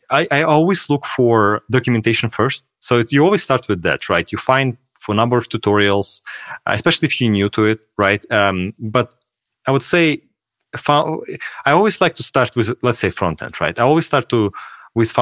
I, 0.09 0.27
I 0.31 0.43
always 0.43 0.89
look 0.89 1.05
for 1.05 1.61
documentation 1.71 2.29
first 2.29 2.65
so 2.79 3.03
you 3.09 3.23
always 3.23 3.43
start 3.43 3.67
with 3.67 3.81
that 3.83 4.09
right 4.09 4.31
you 4.31 4.37
find 4.37 4.77
for 5.05 5.11
a 5.11 5.15
number 5.15 5.37
of 5.37 5.47
tutorials, 5.47 6.21
uh, 6.65 6.71
especially 6.73 7.05
if 7.05 7.21
you're 7.21 7.31
new 7.31 7.49
to 7.49 7.65
it, 7.65 7.79
right? 7.97 8.23
Um, 8.31 8.73
but 8.79 9.13
I 9.67 9.71
would 9.71 9.83
say 9.83 10.21
I 10.89 11.71
always 11.71 12.01
like 12.01 12.15
to 12.15 12.23
start 12.23 12.55
with, 12.55 12.73
let's 12.81 12.99
say, 12.99 13.11
front 13.11 13.41
end, 13.41 13.61
right? 13.61 13.79
I 13.79 13.83
always 13.83 14.07
start 14.07 14.27
to 14.29 14.51
with 14.95 15.13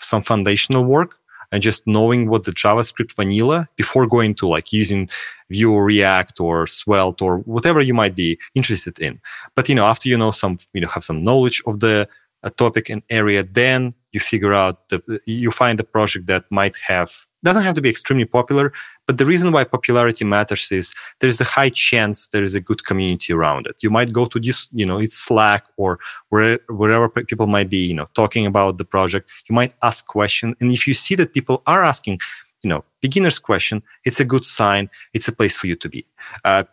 some 0.00 0.22
foundational 0.22 0.84
work 0.84 1.14
and 1.52 1.62
just 1.62 1.86
knowing 1.86 2.28
what 2.28 2.44
the 2.44 2.52
JavaScript 2.52 3.14
vanilla 3.14 3.68
before 3.76 4.06
going 4.06 4.34
to 4.34 4.46
like 4.48 4.72
using 4.72 5.08
Vue 5.50 5.72
or 5.72 5.84
React 5.84 6.40
or 6.40 6.66
Svelte 6.66 7.22
or 7.22 7.38
whatever 7.38 7.80
you 7.80 7.94
might 7.94 8.14
be 8.14 8.38
interested 8.54 8.98
in. 8.98 9.20
But 9.54 9.68
you 9.68 9.74
know, 9.74 9.86
after 9.86 10.08
you 10.08 10.18
know 10.18 10.30
some, 10.30 10.58
you 10.74 10.80
know, 10.80 10.88
have 10.88 11.04
some 11.04 11.24
knowledge 11.24 11.62
of 11.66 11.80
the 11.80 12.08
uh, 12.42 12.50
topic 12.50 12.90
and 12.90 13.02
area, 13.08 13.42
then 13.42 13.92
you 14.12 14.20
figure 14.20 14.54
out 14.54 14.88
the 14.88 15.20
you 15.26 15.50
find 15.50 15.78
a 15.80 15.84
project 15.84 16.26
that 16.26 16.44
might 16.50 16.76
have 16.76 17.10
doesn't 17.44 17.62
have 17.62 17.74
to 17.74 17.80
be 17.80 17.88
extremely 17.88 18.24
popular, 18.24 18.72
but 19.06 19.18
the 19.18 19.24
reason 19.24 19.52
why 19.52 19.62
popularity 19.64 20.24
matters 20.24 20.72
is 20.72 20.92
there's 21.20 21.40
a 21.40 21.44
high 21.44 21.68
chance 21.68 22.28
there 22.28 22.42
is 22.42 22.54
a 22.54 22.60
good 22.60 22.84
community 22.84 23.32
around 23.32 23.66
it. 23.66 23.76
You 23.80 23.90
might 23.90 24.12
go 24.12 24.26
to 24.26 24.40
this, 24.40 24.66
you 24.72 24.84
know, 24.84 24.98
it's 24.98 25.16
Slack 25.16 25.64
or 25.76 26.00
where, 26.30 26.58
wherever 26.68 27.08
people 27.08 27.46
might 27.46 27.70
be, 27.70 27.78
you 27.78 27.94
know, 27.94 28.08
talking 28.14 28.44
about 28.44 28.78
the 28.78 28.84
project. 28.84 29.30
You 29.48 29.54
might 29.54 29.74
ask 29.82 30.06
questions, 30.06 30.56
and 30.60 30.72
if 30.72 30.86
you 30.86 30.94
see 30.94 31.14
that 31.14 31.32
people 31.32 31.62
are 31.66 31.84
asking, 31.84 32.18
you 32.62 32.68
know, 32.68 32.84
beginner's 33.00 33.38
question, 33.38 33.82
it's 34.04 34.20
a 34.20 34.24
good 34.24 34.44
sign. 34.44 34.90
It's 35.14 35.28
a 35.28 35.32
place 35.32 35.56
for 35.56 35.66
you 35.66 35.76
to 35.76 35.88
be. 35.88 36.04
Uh, 36.44 36.64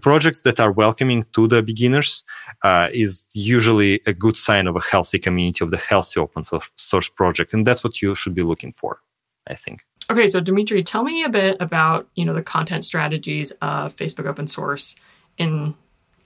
projects 0.00 0.40
that 0.42 0.58
are 0.58 0.72
welcoming 0.72 1.26
to 1.34 1.46
the 1.46 1.62
beginners 1.62 2.24
uh, 2.62 2.88
is 2.92 3.24
usually 3.34 4.00
a 4.06 4.12
good 4.12 4.36
sign 4.36 4.66
of 4.66 4.76
a 4.76 4.80
healthy 4.80 5.18
community 5.18 5.62
of 5.64 5.70
the 5.70 5.76
healthy 5.76 6.20
open 6.20 6.44
source 6.76 7.08
project, 7.08 7.52
and 7.52 7.66
that's 7.66 7.84
what 7.84 8.00
you 8.00 8.14
should 8.14 8.34
be 8.34 8.42
looking 8.42 8.72
for. 8.72 9.00
I 9.46 9.54
think. 9.54 9.84
Okay, 10.10 10.26
so 10.26 10.40
Dmitry, 10.40 10.82
tell 10.82 11.04
me 11.04 11.22
a 11.22 11.28
bit 11.28 11.56
about 11.60 12.08
you 12.14 12.24
know 12.24 12.34
the 12.34 12.42
content 12.42 12.84
strategies 12.84 13.50
of 13.62 13.94
Facebook 13.94 14.26
open 14.26 14.46
source 14.46 14.96
in 15.38 15.74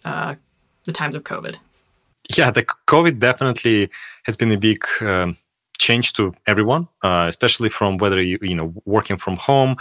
uh, 0.04 0.34
the 0.84 0.92
times 0.92 1.14
of 1.14 1.24
COVID. 1.24 1.58
Yeah, 2.36 2.50
the 2.50 2.64
COVID 2.86 3.18
definitely 3.18 3.90
has 4.24 4.36
been 4.36 4.52
a 4.52 4.58
big 4.58 4.84
um, 5.00 5.36
change 5.78 6.12
to 6.14 6.32
everyone, 6.46 6.88
uh, 7.02 7.26
especially 7.28 7.70
from 7.70 7.98
whether 7.98 8.20
you 8.20 8.38
you 8.42 8.54
know 8.54 8.72
working 8.84 9.16
from 9.16 9.36
home 9.36 9.76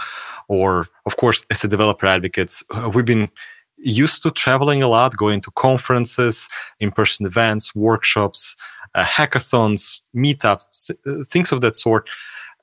or, 0.48 0.86
of 1.06 1.16
course, 1.16 1.46
as 1.50 1.64
a 1.64 1.68
developer 1.68 2.06
advocates, 2.06 2.64
uh, 2.70 2.90
we've 2.94 3.04
been 3.04 3.28
used 3.76 4.22
to 4.22 4.30
traveling 4.30 4.82
a 4.82 4.88
lot, 4.88 5.16
going 5.16 5.40
to 5.40 5.50
conferences, 5.52 6.48
in-person 6.80 7.26
events, 7.26 7.74
workshops, 7.74 8.56
uh, 8.94 9.04
hackathons, 9.04 10.00
meetups, 10.14 10.90
uh, 10.90 11.24
things 11.24 11.52
of 11.52 11.60
that 11.60 11.76
sort 11.76 12.08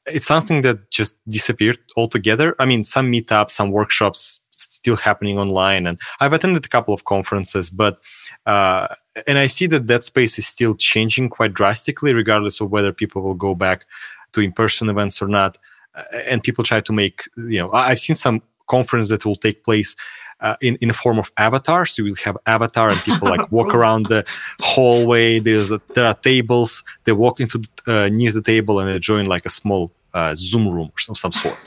it's 0.07 0.25
something 0.25 0.61
that 0.61 0.89
just 0.91 1.17
disappeared 1.27 1.79
altogether. 1.97 2.55
I 2.59 2.65
mean, 2.65 2.83
some 2.83 3.11
meetups, 3.11 3.51
some 3.51 3.71
workshops 3.71 4.39
still 4.51 4.95
happening 4.95 5.37
online, 5.37 5.87
and 5.87 5.99
I've 6.19 6.33
attended 6.33 6.65
a 6.65 6.69
couple 6.69 6.93
of 6.93 7.05
conferences, 7.05 7.69
but 7.69 7.99
uh, 8.45 8.87
and 9.27 9.37
I 9.37 9.47
see 9.47 9.67
that 9.67 9.87
that 9.87 10.03
space 10.03 10.37
is 10.37 10.47
still 10.47 10.75
changing 10.75 11.29
quite 11.29 11.53
drastically, 11.53 12.13
regardless 12.13 12.61
of 12.61 12.71
whether 12.71 12.93
people 12.93 13.21
will 13.21 13.33
go 13.33 13.55
back 13.55 13.85
to 14.33 14.41
in-person 14.41 14.89
events 14.89 15.21
or 15.21 15.27
not. 15.27 15.57
Uh, 15.95 16.03
and 16.27 16.43
people 16.43 16.63
try 16.63 16.81
to 16.81 16.93
make, 16.93 17.23
you 17.37 17.59
know, 17.59 17.71
I've 17.71 17.99
seen 17.99 18.15
some 18.15 18.41
conference 18.67 19.09
that 19.09 19.25
will 19.25 19.35
take 19.35 19.63
place 19.63 19.95
uh, 20.41 20.55
in 20.61 20.75
in 20.77 20.89
a 20.89 20.93
form 20.93 21.19
of 21.19 21.31
avatars. 21.37 21.95
So 21.95 22.03
you 22.03 22.11
will 22.11 22.23
have 22.23 22.37
avatar 22.45 22.89
and 22.89 22.99
people 22.99 23.29
like 23.29 23.51
walk 23.51 23.73
around 23.77 24.07
the 24.07 24.25
hallway. 24.59 25.39
There's 25.39 25.71
a, 25.71 25.81
there 25.93 26.07
are 26.07 26.13
tables. 26.15 26.83
They 27.03 27.11
walk 27.11 27.39
into 27.39 27.59
the, 27.59 27.69
uh, 27.87 28.09
near 28.09 28.31
the 28.31 28.41
table 28.41 28.79
and 28.79 28.89
they 28.89 28.99
join 28.99 29.25
like 29.25 29.45
a 29.45 29.49
small 29.49 29.91
uh, 30.15 30.33
Zoom 30.33 30.69
room 30.69 30.87
or 30.87 30.99
some, 30.99 31.13
some 31.13 31.31
sort. 31.31 31.57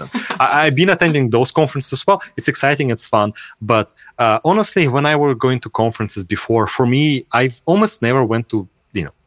I, 0.40 0.64
have 0.64 0.74
been 0.74 0.88
attending 0.88 1.30
those 1.30 1.52
conferences 1.52 1.92
as 1.92 2.06
well. 2.06 2.22
It's 2.36 2.48
exciting, 2.48 2.90
it's 2.90 3.06
fun. 3.06 3.34
But 3.60 3.92
uh, 4.18 4.40
honestly, 4.44 4.88
when 4.88 5.04
I 5.04 5.16
were 5.16 5.34
going 5.34 5.60
to 5.60 5.70
conferences 5.70 6.24
before, 6.24 6.66
for 6.66 6.86
me, 6.86 7.26
I've 7.32 7.60
almost 7.66 8.00
never 8.00 8.24
went 8.24 8.48
to 8.48 8.66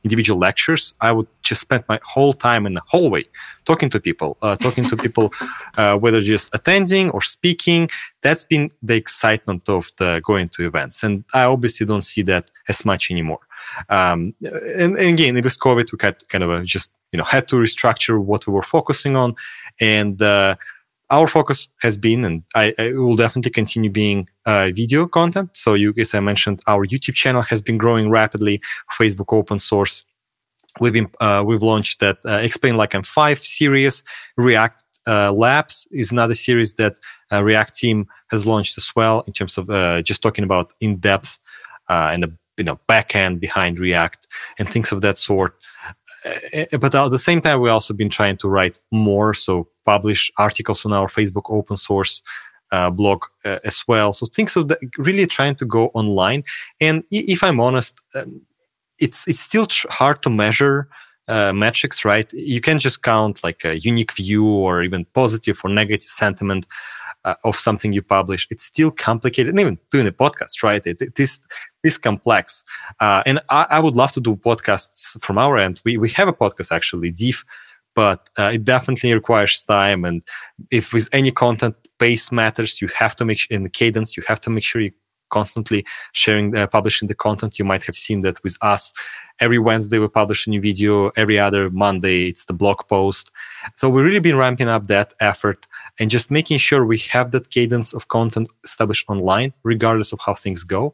individual 0.03 0.39
lectures. 0.39 0.93
I 1.01 1.11
would 1.11 1.27
just 1.43 1.61
spend 1.61 1.83
my 1.87 1.99
whole 2.03 2.33
time 2.33 2.65
in 2.65 2.73
the 2.73 2.81
hallway 2.87 3.25
talking 3.65 3.89
to 3.91 3.99
people, 3.99 4.37
uh, 4.41 4.55
talking 4.55 4.87
to 4.89 4.97
people, 4.97 5.33
uh, 5.77 5.97
whether 5.97 6.21
just 6.21 6.49
attending 6.53 7.09
or 7.11 7.21
speaking. 7.21 7.89
That's 8.21 8.45
been 8.45 8.71
the 8.81 8.95
excitement 8.95 9.69
of 9.69 9.91
the 9.97 10.21
going 10.25 10.49
to 10.49 10.65
events, 10.65 11.03
and 11.03 11.23
I 11.33 11.43
obviously 11.43 11.85
don't 11.85 12.01
see 12.01 12.23
that 12.23 12.51
as 12.67 12.85
much 12.85 13.11
anymore. 13.11 13.39
Um, 13.89 14.33
and, 14.41 14.97
and, 14.97 15.19
again, 15.19 15.37
it 15.37 15.43
was 15.43 15.57
COVID. 15.57 15.91
We 15.91 15.97
had 16.01 16.27
kind 16.29 16.43
of 16.43 16.49
a, 16.51 16.63
just 16.63 16.91
you 17.11 17.17
know 17.17 17.23
had 17.23 17.47
to 17.49 17.55
restructure 17.57 18.21
what 18.21 18.47
we 18.47 18.53
were 18.53 18.63
focusing 18.63 19.15
on, 19.15 19.35
and 19.79 20.21
uh, 20.21 20.55
our 21.11 21.27
focus 21.27 21.67
has 21.81 21.97
been, 21.97 22.23
and 22.23 22.43
I, 22.55 22.73
I 22.79 22.93
will 22.93 23.17
definitely 23.17 23.51
continue 23.51 23.89
being 23.89 24.27
uh, 24.45 24.71
video 24.73 25.05
content. 25.05 25.49
So, 25.55 25.73
you, 25.73 25.93
as 25.97 26.15
I 26.15 26.21
mentioned, 26.21 26.63
our 26.67 26.85
YouTube 26.85 27.15
channel 27.15 27.41
has 27.43 27.61
been 27.61 27.77
growing 27.77 28.09
rapidly. 28.09 28.61
Facebook 28.97 29.33
open 29.37 29.59
source. 29.59 30.05
We've 30.79 30.93
been 30.93 31.09
uh, 31.19 31.43
we've 31.45 31.61
launched 31.61 31.99
that 31.99 32.17
uh, 32.25 32.37
explain 32.37 32.77
like 32.77 32.95
I'm 32.95 33.03
five 33.03 33.39
series. 33.39 34.03
React 34.37 34.83
uh, 35.05 35.33
Labs 35.33 35.85
is 35.91 36.13
another 36.13 36.35
series 36.35 36.75
that 36.75 36.95
uh, 37.31 37.43
React 37.43 37.75
team 37.75 38.07
has 38.29 38.45
launched 38.45 38.77
as 38.77 38.89
well 38.95 39.21
in 39.27 39.33
terms 39.33 39.57
of 39.57 39.69
uh, 39.69 40.01
just 40.01 40.21
talking 40.21 40.45
about 40.45 40.71
in 40.79 40.97
depth 40.97 41.39
and 41.89 42.23
the 42.23 42.33
you 42.55 42.63
know 42.63 42.79
backend 42.87 43.41
behind 43.41 43.79
React 43.79 44.27
and 44.59 44.71
things 44.71 44.93
of 44.93 45.01
that 45.01 45.17
sort. 45.17 45.57
But 46.23 46.95
at 46.95 47.11
the 47.11 47.19
same 47.19 47.41
time, 47.41 47.59
we've 47.59 47.71
also 47.71 47.93
been 47.93 48.09
trying 48.09 48.37
to 48.37 48.47
write 48.47 48.77
more, 48.91 49.33
so 49.33 49.67
publish 49.85 50.31
articles 50.37 50.85
on 50.85 50.93
our 50.93 51.07
Facebook 51.07 51.49
open 51.49 51.77
source 51.77 52.23
uh, 52.71 52.89
blog 52.89 53.25
uh, 53.45 53.59
as 53.63 53.83
well. 53.87 54.13
So 54.13 54.25
things 54.25 54.55
of 54.55 54.67
that, 54.69 54.79
really 54.97 55.27
trying 55.27 55.55
to 55.55 55.65
go 55.65 55.87
online. 55.93 56.43
And 56.79 57.03
if 57.11 57.43
I'm 57.43 57.59
honest, 57.59 57.99
um, 58.15 58.41
it's 58.99 59.27
it's 59.27 59.39
still 59.39 59.65
tr- 59.65 59.87
hard 59.89 60.21
to 60.23 60.29
measure 60.29 60.87
uh, 61.27 61.53
metrics, 61.53 62.05
right? 62.05 62.31
You 62.33 62.61
can 62.61 62.79
just 62.79 63.03
count 63.03 63.43
like 63.43 63.65
a 63.65 63.79
unique 63.79 64.13
view 64.13 64.45
or 64.45 64.83
even 64.83 65.05
positive 65.13 65.59
or 65.63 65.69
negative 65.69 66.09
sentiment 66.09 66.65
uh, 67.25 67.35
of 67.43 67.57
something 67.57 67.93
you 67.93 68.01
publish, 68.01 68.47
it's 68.49 68.63
still 68.63 68.91
complicated. 68.91 69.51
And 69.51 69.59
even 69.59 69.77
doing 69.89 70.07
a 70.07 70.11
podcast, 70.11 70.63
right? 70.63 70.85
It, 70.85 71.01
it 71.01 71.19
is 71.19 71.39
this 71.83 71.97
complex. 71.97 72.63
Uh, 72.99 73.23
and 73.25 73.39
I, 73.49 73.67
I, 73.69 73.79
would 73.79 73.95
love 73.95 74.11
to 74.13 74.21
do 74.21 74.35
podcasts 74.35 75.21
from 75.23 75.37
our 75.37 75.57
end. 75.57 75.81
We 75.85 75.97
we 75.97 76.09
have 76.09 76.27
a 76.27 76.33
podcast 76.33 76.71
actually, 76.71 77.11
Diff, 77.11 77.43
but 77.95 78.29
uh, 78.37 78.51
it 78.53 78.63
definitely 78.63 79.13
requires 79.13 79.63
time. 79.63 80.05
And 80.05 80.21
if 80.69 80.93
with 80.93 81.09
any 81.11 81.31
content, 81.31 81.75
pace 81.99 82.31
matters. 82.31 82.81
You 82.81 82.89
have 82.95 83.15
to 83.17 83.25
make 83.25 83.39
sure 83.39 83.55
in 83.55 83.63
the 83.63 83.69
cadence. 83.69 84.17
You 84.17 84.23
have 84.27 84.41
to 84.41 84.49
make 84.49 84.63
sure 84.63 84.81
you 84.81 84.91
constantly 85.31 85.85
sharing, 86.11 86.55
uh, 86.55 86.67
publishing 86.67 87.07
the 87.07 87.15
content. 87.15 87.57
You 87.57 87.65
might 87.65 87.83
have 87.85 87.97
seen 87.97 88.21
that 88.21 88.43
with 88.43 88.57
us. 88.61 88.93
Every 89.39 89.57
Wednesday 89.57 89.97
we 89.97 90.07
publish 90.07 90.45
a 90.45 90.51
new 90.51 90.61
video. 90.61 91.09
Every 91.15 91.39
other 91.39 91.71
Monday 91.71 92.27
it's 92.29 92.45
the 92.45 92.53
blog 92.53 92.87
post. 92.87 93.31
So 93.75 93.89
we've 93.89 94.05
really 94.05 94.19
been 94.19 94.37
ramping 94.37 94.67
up 94.67 94.85
that 94.87 95.13
effort 95.19 95.67
and 95.99 96.11
just 96.11 96.29
making 96.29 96.59
sure 96.59 96.85
we 96.85 96.99
have 96.99 97.31
that 97.31 97.49
cadence 97.49 97.93
of 97.93 98.07
content 98.07 98.49
established 98.63 99.09
online, 99.09 99.53
regardless 99.63 100.13
of 100.13 100.19
how 100.19 100.35
things 100.35 100.63
go. 100.63 100.93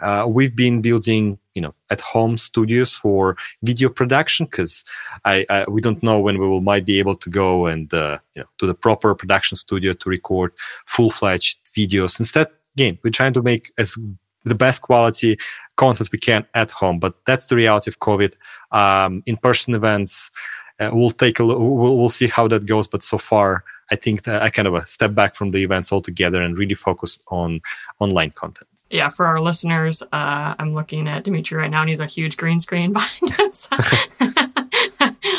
Uh, 0.00 0.26
we've 0.28 0.56
been 0.56 0.82
building, 0.82 1.38
you 1.54 1.62
know, 1.62 1.74
at 1.90 2.00
home 2.00 2.36
studios 2.36 2.96
for 2.96 3.36
video 3.62 3.88
production 3.88 4.46
because 4.46 4.84
I, 5.24 5.46
I, 5.48 5.64
we 5.68 5.80
don't 5.80 6.02
know 6.02 6.18
when 6.18 6.38
we 6.38 6.48
will 6.48 6.60
might 6.60 6.84
be 6.84 6.98
able 6.98 7.14
to 7.16 7.30
go 7.30 7.66
and 7.66 7.92
uh, 7.94 8.18
you 8.34 8.42
know 8.42 8.48
to 8.58 8.66
the 8.66 8.74
proper 8.74 9.14
production 9.14 9.56
studio 9.56 9.92
to 9.92 10.10
record 10.10 10.52
full 10.86 11.10
fledged 11.10 11.72
videos. 11.72 12.18
Instead, 12.18 12.48
again, 12.76 12.98
we're 13.02 13.10
trying 13.10 13.32
to 13.34 13.42
make 13.42 13.72
as 13.78 13.96
the 14.44 14.54
best 14.54 14.82
quality 14.82 15.38
content 15.76 16.12
we 16.12 16.18
can 16.18 16.46
at 16.54 16.70
home. 16.70 16.98
But 16.98 17.14
that's 17.26 17.46
the 17.46 17.56
reality 17.56 17.90
of 17.90 17.98
COVID. 18.00 18.34
Um, 18.72 19.22
in 19.26 19.36
person 19.36 19.74
events, 19.74 20.30
uh, 20.80 20.90
we'll 20.92 21.10
take 21.10 21.38
a 21.38 21.44
look, 21.44 21.58
we'll, 21.58 21.96
we'll 21.96 22.08
see 22.08 22.28
how 22.28 22.48
that 22.48 22.66
goes. 22.66 22.86
But 22.86 23.02
so 23.02 23.18
far, 23.18 23.64
I 23.90 23.96
think 23.96 24.22
that 24.24 24.42
I 24.42 24.50
kind 24.50 24.68
of 24.68 24.74
a 24.74 24.86
step 24.86 25.14
back 25.14 25.34
from 25.34 25.50
the 25.50 25.58
events 25.58 25.92
altogether 25.92 26.42
and 26.42 26.58
really 26.58 26.74
focused 26.74 27.22
on 27.28 27.60
online 28.00 28.30
content. 28.30 28.68
Yeah, 28.90 29.08
for 29.08 29.26
our 29.26 29.40
listeners, 29.40 30.02
uh, 30.02 30.54
I'm 30.58 30.72
looking 30.72 31.08
at 31.08 31.24
Dmitry 31.24 31.58
right 31.58 31.70
now, 31.70 31.80
and 31.80 31.90
he's 31.90 32.00
a 32.00 32.06
huge 32.06 32.36
green 32.36 32.60
screen 32.60 32.92
behind 32.98 33.40
us. 33.40 33.68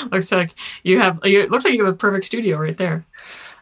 looks 0.11 0.31
like 0.31 0.51
you 0.83 0.99
have. 0.99 1.19
You, 1.23 1.47
looks 1.47 1.65
like 1.65 1.73
you 1.73 1.85
have 1.85 1.93
a 1.93 1.97
perfect 1.97 2.25
studio 2.25 2.57
right 2.57 2.77
there. 2.77 3.03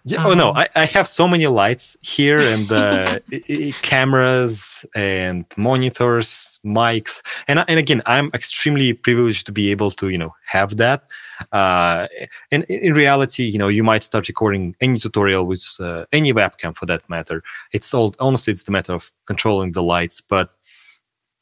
Yeah. 0.05 0.25
Um, 0.25 0.31
oh 0.31 0.33
no, 0.33 0.49
um, 0.49 0.57
I, 0.57 0.69
I 0.75 0.85
have 0.85 1.07
so 1.07 1.27
many 1.27 1.47
lights 1.47 1.95
here 2.01 2.39
and 2.39 2.69
uh, 2.71 3.19
cameras 3.81 4.85
and 4.95 5.45
monitors, 5.55 6.59
mics, 6.65 7.21
and 7.47 7.63
and 7.67 7.79
again, 7.79 8.01
I'm 8.05 8.29
extremely 8.33 8.93
privileged 8.93 9.45
to 9.45 9.51
be 9.51 9.71
able 9.71 9.91
to 9.91 10.09
you 10.09 10.17
know 10.17 10.33
have 10.45 10.77
that. 10.77 11.03
Uh, 11.51 12.07
and 12.51 12.63
in 12.65 12.93
reality, 12.93 13.43
you 13.43 13.57
know, 13.57 13.69
you 13.69 13.83
might 13.83 14.03
start 14.03 14.27
recording 14.27 14.75
any 14.81 14.99
tutorial 14.99 15.45
with 15.45 15.65
uh, 15.79 16.05
any 16.11 16.33
webcam 16.33 16.75
for 16.75 16.85
that 16.87 17.07
matter. 17.09 17.43
It's 17.71 17.93
all 17.93 18.13
honestly, 18.19 18.51
it's 18.51 18.63
the 18.63 18.71
matter 18.71 18.93
of 18.93 19.11
controlling 19.25 19.71
the 19.71 19.83
lights, 19.83 20.21
but. 20.21 20.51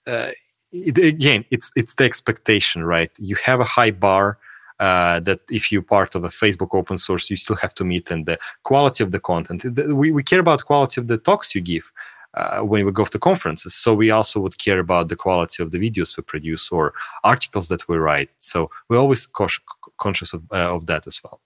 Uh, 0.07 0.31
it, 0.71 0.97
again, 0.97 1.45
it's 1.51 1.71
it's 1.75 1.95
the 1.95 2.05
expectation, 2.05 2.83
right? 2.83 3.11
You 3.19 3.35
have 3.43 3.59
a 3.59 3.65
high 3.65 3.91
bar, 3.91 4.37
uh, 4.81 5.19
that 5.19 5.39
if 5.49 5.71
you're 5.71 5.83
part 5.83 6.15
of 6.15 6.23
a 6.23 6.29
Facebook 6.29 6.73
open 6.73 6.97
source, 6.97 7.29
you 7.29 7.37
still 7.37 7.55
have 7.55 7.73
to 7.75 7.83
meet 7.83 8.09
and 8.09 8.25
the 8.25 8.37
quality 8.63 9.03
of 9.03 9.11
the 9.11 9.19
content. 9.19 9.63
We, 9.93 10.11
we 10.11 10.23
care 10.23 10.39
about 10.39 10.65
quality 10.65 10.99
of 10.99 11.07
the 11.07 11.19
talks 11.19 11.55
you 11.55 11.61
give. 11.61 11.91
Uh, 12.33 12.61
when 12.61 12.85
we 12.85 12.93
go 12.93 13.03
to 13.03 13.19
conferences. 13.19 13.75
So 13.75 13.93
we 13.93 14.09
also 14.09 14.39
would 14.39 14.57
care 14.57 14.79
about 14.79 15.09
the 15.09 15.17
quality 15.17 15.61
of 15.61 15.71
the 15.71 15.77
videos 15.77 16.15
we 16.15 16.23
produce 16.23 16.71
or 16.71 16.93
articles 17.25 17.67
that 17.67 17.85
we 17.89 17.97
write. 17.97 18.29
So 18.39 18.71
we're 18.87 18.99
always 18.99 19.27
conscious 19.97 20.31
of, 20.31 20.41
uh, 20.49 20.75
of 20.75 20.85
that 20.85 21.07
as 21.07 21.21
well. 21.21 21.41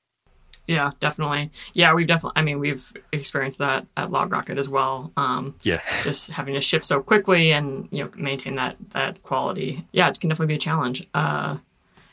Yeah, 0.67 0.91
definitely. 0.99 1.49
Yeah, 1.73 1.91
we've 1.95 2.05
definitely. 2.05 2.39
I 2.39 2.43
mean, 2.43 2.59
we've 2.59 2.93
experienced 3.11 3.57
that 3.57 3.87
at 3.97 4.09
LogRocket 4.09 4.59
as 4.59 4.69
well. 4.69 5.11
Um, 5.17 5.55
yeah, 5.63 5.81
just 6.03 6.29
having 6.29 6.53
to 6.53 6.61
shift 6.61 6.85
so 6.85 7.01
quickly 7.01 7.51
and 7.51 7.87
you 7.91 8.03
know 8.03 8.11
maintain 8.15 8.53
that 8.55 8.75
that 8.89 9.23
quality. 9.23 9.87
Yeah, 9.91 10.09
it 10.09 10.19
can 10.19 10.29
definitely 10.29 10.53
be 10.53 10.57
a 10.57 10.59
challenge. 10.69 11.03
Uh, 11.15 11.57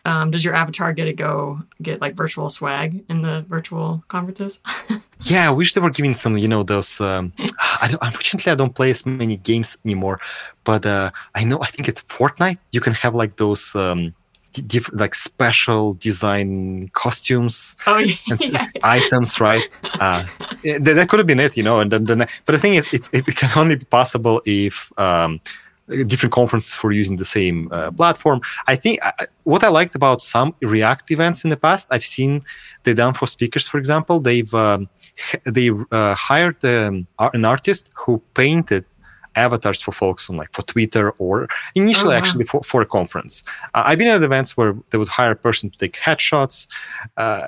um, 0.04 0.30
does 0.30 0.44
your 0.44 0.54
avatar 0.54 0.92
get 0.92 1.04
to 1.04 1.12
go 1.12 1.60
get 1.80 2.00
like 2.00 2.14
virtual 2.14 2.48
swag 2.48 3.04
in 3.08 3.22
the 3.22 3.44
virtual 3.48 4.02
conferences? 4.08 4.60
yeah, 5.20 5.48
I 5.48 5.52
wish 5.52 5.74
they 5.74 5.80
were 5.80 5.90
giving 5.90 6.14
some, 6.14 6.36
you 6.36 6.48
know, 6.48 6.62
those. 6.64 7.00
Um, 7.00 7.32
I 7.80 7.88
don't, 7.88 8.02
unfortunately, 8.02 8.50
I 8.50 8.56
don't 8.56 8.74
play 8.74 8.90
as 8.90 9.06
many 9.06 9.36
games 9.36 9.76
anymore, 9.84 10.18
but 10.64 10.84
uh, 10.84 11.12
I 11.34 11.44
know, 11.44 11.62
I 11.62 11.66
think 11.66 11.88
it's 11.88 12.02
Fortnite. 12.02 12.58
You 12.72 12.80
can 12.80 12.94
have 12.94 13.14
like 13.14 13.36
those. 13.36 13.74
Um, 13.76 14.14
different 14.66 15.00
like 15.00 15.14
special 15.14 15.94
design 15.94 16.86
costumes 16.92 17.74
oh, 17.86 17.96
yeah, 18.28 18.36
yeah. 18.38 18.68
items 18.82 19.40
right 19.40 19.66
uh, 19.82 20.22
that, 20.62 20.84
that, 20.84 21.08
could 21.08 21.18
have 21.18 21.26
been 21.26 21.40
it 21.40 21.56
you 21.56 21.62
know 21.62 21.80
and 21.80 21.90
then, 21.90 22.04
then 22.04 22.18
but 22.18 22.52
the 22.52 22.58
thing 22.58 22.74
is 22.74 22.92
it's, 22.92 23.08
it 23.14 23.24
can 23.34 23.48
only 23.56 23.76
be 23.76 23.86
possible 23.86 24.42
if 24.44 24.92
um, 24.98 25.40
different 25.88 26.32
conferences 26.32 26.74
for 26.74 26.92
using 26.92 27.16
the 27.16 27.24
same 27.24 27.68
uh, 27.72 27.90
platform. 27.90 28.40
I 28.66 28.76
think 28.76 29.00
uh, 29.02 29.12
what 29.44 29.64
I 29.64 29.68
liked 29.68 29.94
about 29.94 30.22
some 30.22 30.54
React 30.62 31.10
events 31.10 31.44
in 31.44 31.50
the 31.50 31.56
past, 31.56 31.88
I've 31.90 32.04
seen 32.04 32.42
they 32.84 32.94
done 32.94 33.14
for 33.14 33.26
speakers, 33.26 33.68
for 33.68 33.78
example, 33.78 34.20
they've 34.20 34.52
um, 34.54 34.88
they 35.44 35.70
uh, 35.90 36.14
hired 36.14 36.64
um, 36.64 37.06
an 37.18 37.44
artist 37.44 37.90
who 37.94 38.22
painted 38.34 38.84
avatars 39.34 39.80
for 39.80 39.92
folks 39.92 40.28
on 40.28 40.36
like 40.36 40.52
for 40.52 40.62
Twitter 40.62 41.10
or 41.12 41.48
initially 41.74 42.10
wow. 42.10 42.18
actually 42.18 42.44
for, 42.44 42.62
for 42.62 42.82
a 42.82 42.86
conference. 42.86 43.44
Uh, 43.74 43.82
I've 43.86 43.98
been 43.98 44.08
at 44.08 44.22
events 44.22 44.56
where 44.56 44.74
they 44.90 44.98
would 44.98 45.08
hire 45.08 45.32
a 45.32 45.36
person 45.36 45.70
to 45.70 45.78
take 45.78 45.94
headshots, 45.94 46.68
uh, 47.16 47.46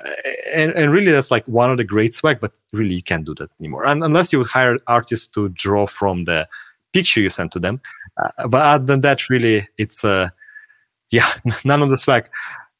and, 0.53 0.71
and 0.71 0.91
really 0.91 1.11
that's 1.11 1.31
like 1.31 1.47
one 1.47 1.71
of 1.71 1.77
the 1.77 1.83
great 1.83 2.13
swag. 2.13 2.39
But 2.39 2.53
really, 2.73 2.95
you 2.95 3.03
can't 3.03 3.25
do 3.25 3.35
that 3.35 3.49
anymore, 3.59 3.85
and 3.85 4.03
unless 4.03 4.33
you 4.33 4.39
would 4.39 4.47
hire 4.47 4.77
artists 4.87 5.27
to 5.27 5.49
draw 5.49 5.87
from 5.87 6.25
the 6.25 6.47
picture 6.93 7.21
you 7.21 7.29
send 7.29 7.51
to 7.51 7.59
them. 7.59 7.81
Uh, 8.17 8.47
but 8.47 8.61
other 8.61 8.85
than 8.85 9.01
that, 9.01 9.29
really, 9.29 9.67
it's 9.77 10.03
uh, 10.03 10.29
yeah, 11.09 11.29
none 11.65 11.81
of 11.81 11.89
the 11.89 11.97
swag. 11.97 12.29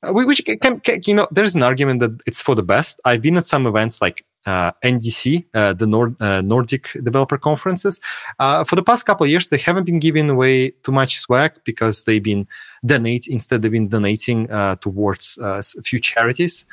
Uh, 0.03 0.13
which 0.13 0.43
can, 0.45 0.79
can, 0.79 1.01
you 1.05 1.13
know, 1.13 1.27
there's 1.31 1.55
an 1.55 1.63
argument 1.63 1.99
that 1.99 2.19
it's 2.25 2.41
for 2.41 2.55
the 2.55 2.63
best. 2.63 2.99
I've 3.05 3.21
been 3.21 3.37
at 3.37 3.47
some 3.47 3.65
events 3.65 4.01
like 4.01 4.25
uh, 4.45 4.71
NDC, 4.83 5.45
uh, 5.53 5.73
the 5.73 5.87
Nord, 5.87 6.21
uh, 6.21 6.41
Nordic 6.41 6.91
developer 7.03 7.37
conferences. 7.37 7.99
Uh, 8.39 8.63
for 8.63 8.75
the 8.75 8.83
past 8.83 9.05
couple 9.05 9.23
of 9.23 9.29
years, 9.29 9.47
they 9.47 9.57
haven't 9.57 9.85
been 9.85 9.99
giving 9.99 10.29
away 10.29 10.71
too 10.83 10.91
much 10.91 11.17
swag 11.17 11.53
because 11.63 12.03
they've 12.03 12.21
been 12.21 12.47
donating 12.85 13.33
instead 13.33 13.61
they've 13.61 13.71
been 13.71 13.87
donating 13.87 14.49
uh, 14.51 14.75
towards 14.75 15.37
a 15.41 15.61
few 15.83 15.99
charities. 15.99 16.65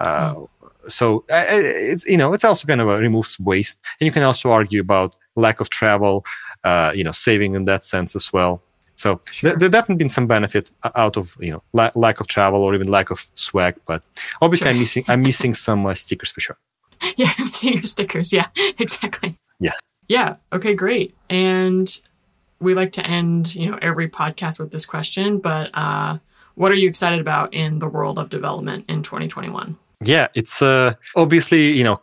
Mm. 0.00 0.48
So 0.86 1.24
it's 1.28 2.06
you 2.06 2.16
know 2.16 2.32
it's 2.32 2.44
also 2.44 2.66
kind 2.66 2.80
of 2.80 2.86
removes 2.86 3.38
waste, 3.38 3.78
and 4.00 4.06
you 4.06 4.12
can 4.12 4.22
also 4.22 4.50
argue 4.50 4.80
about 4.80 5.14
lack 5.36 5.60
of 5.60 5.68
travel, 5.68 6.24
uh, 6.64 6.92
you 6.94 7.04
know, 7.04 7.12
saving 7.12 7.54
in 7.54 7.64
that 7.64 7.84
sense 7.84 8.16
as 8.16 8.32
well. 8.32 8.62
So 8.96 9.20
sure. 9.30 9.50
there, 9.50 9.58
there 9.58 9.68
definitely 9.68 10.02
been 10.02 10.08
some 10.08 10.26
benefit 10.26 10.72
out 10.96 11.16
of 11.16 11.36
you 11.40 11.52
know 11.52 11.62
la- 11.72 11.92
lack 11.94 12.20
of 12.20 12.26
travel 12.26 12.62
or 12.62 12.74
even 12.74 12.88
lack 12.88 13.10
of 13.10 13.26
swag, 13.34 13.76
but 13.86 14.02
obviously. 14.42 14.70
I'm 14.70 14.78
missing 14.78 15.04
I'm 15.08 15.22
missing 15.22 15.54
some 15.54 15.86
uh, 15.86 15.94
stickers 15.94 16.32
for 16.32 16.40
sure. 16.40 16.58
Yeah, 17.16 17.30
missing 17.38 17.74
your 17.74 17.84
stickers. 17.84 18.32
Yeah, 18.32 18.48
exactly. 18.78 19.38
Yeah. 19.60 19.74
Yeah. 20.08 20.36
Okay. 20.52 20.74
Great. 20.74 21.14
And 21.30 21.88
we 22.60 22.74
like 22.74 22.92
to 22.92 23.06
end 23.06 23.54
you 23.54 23.70
know 23.70 23.78
every 23.80 24.08
podcast 24.08 24.58
with 24.58 24.72
this 24.72 24.84
question, 24.84 25.38
but 25.38 25.70
uh, 25.74 26.18
what 26.56 26.72
are 26.72 26.76
you 26.76 26.88
excited 26.88 27.20
about 27.20 27.54
in 27.54 27.78
the 27.78 27.88
world 27.88 28.18
of 28.18 28.30
development 28.30 28.86
in 28.88 29.04
2021? 29.04 29.78
Yeah, 30.04 30.28
it's 30.34 30.62
uh, 30.62 30.94
obviously 31.16 31.72
you 31.76 31.82
know 31.82 32.00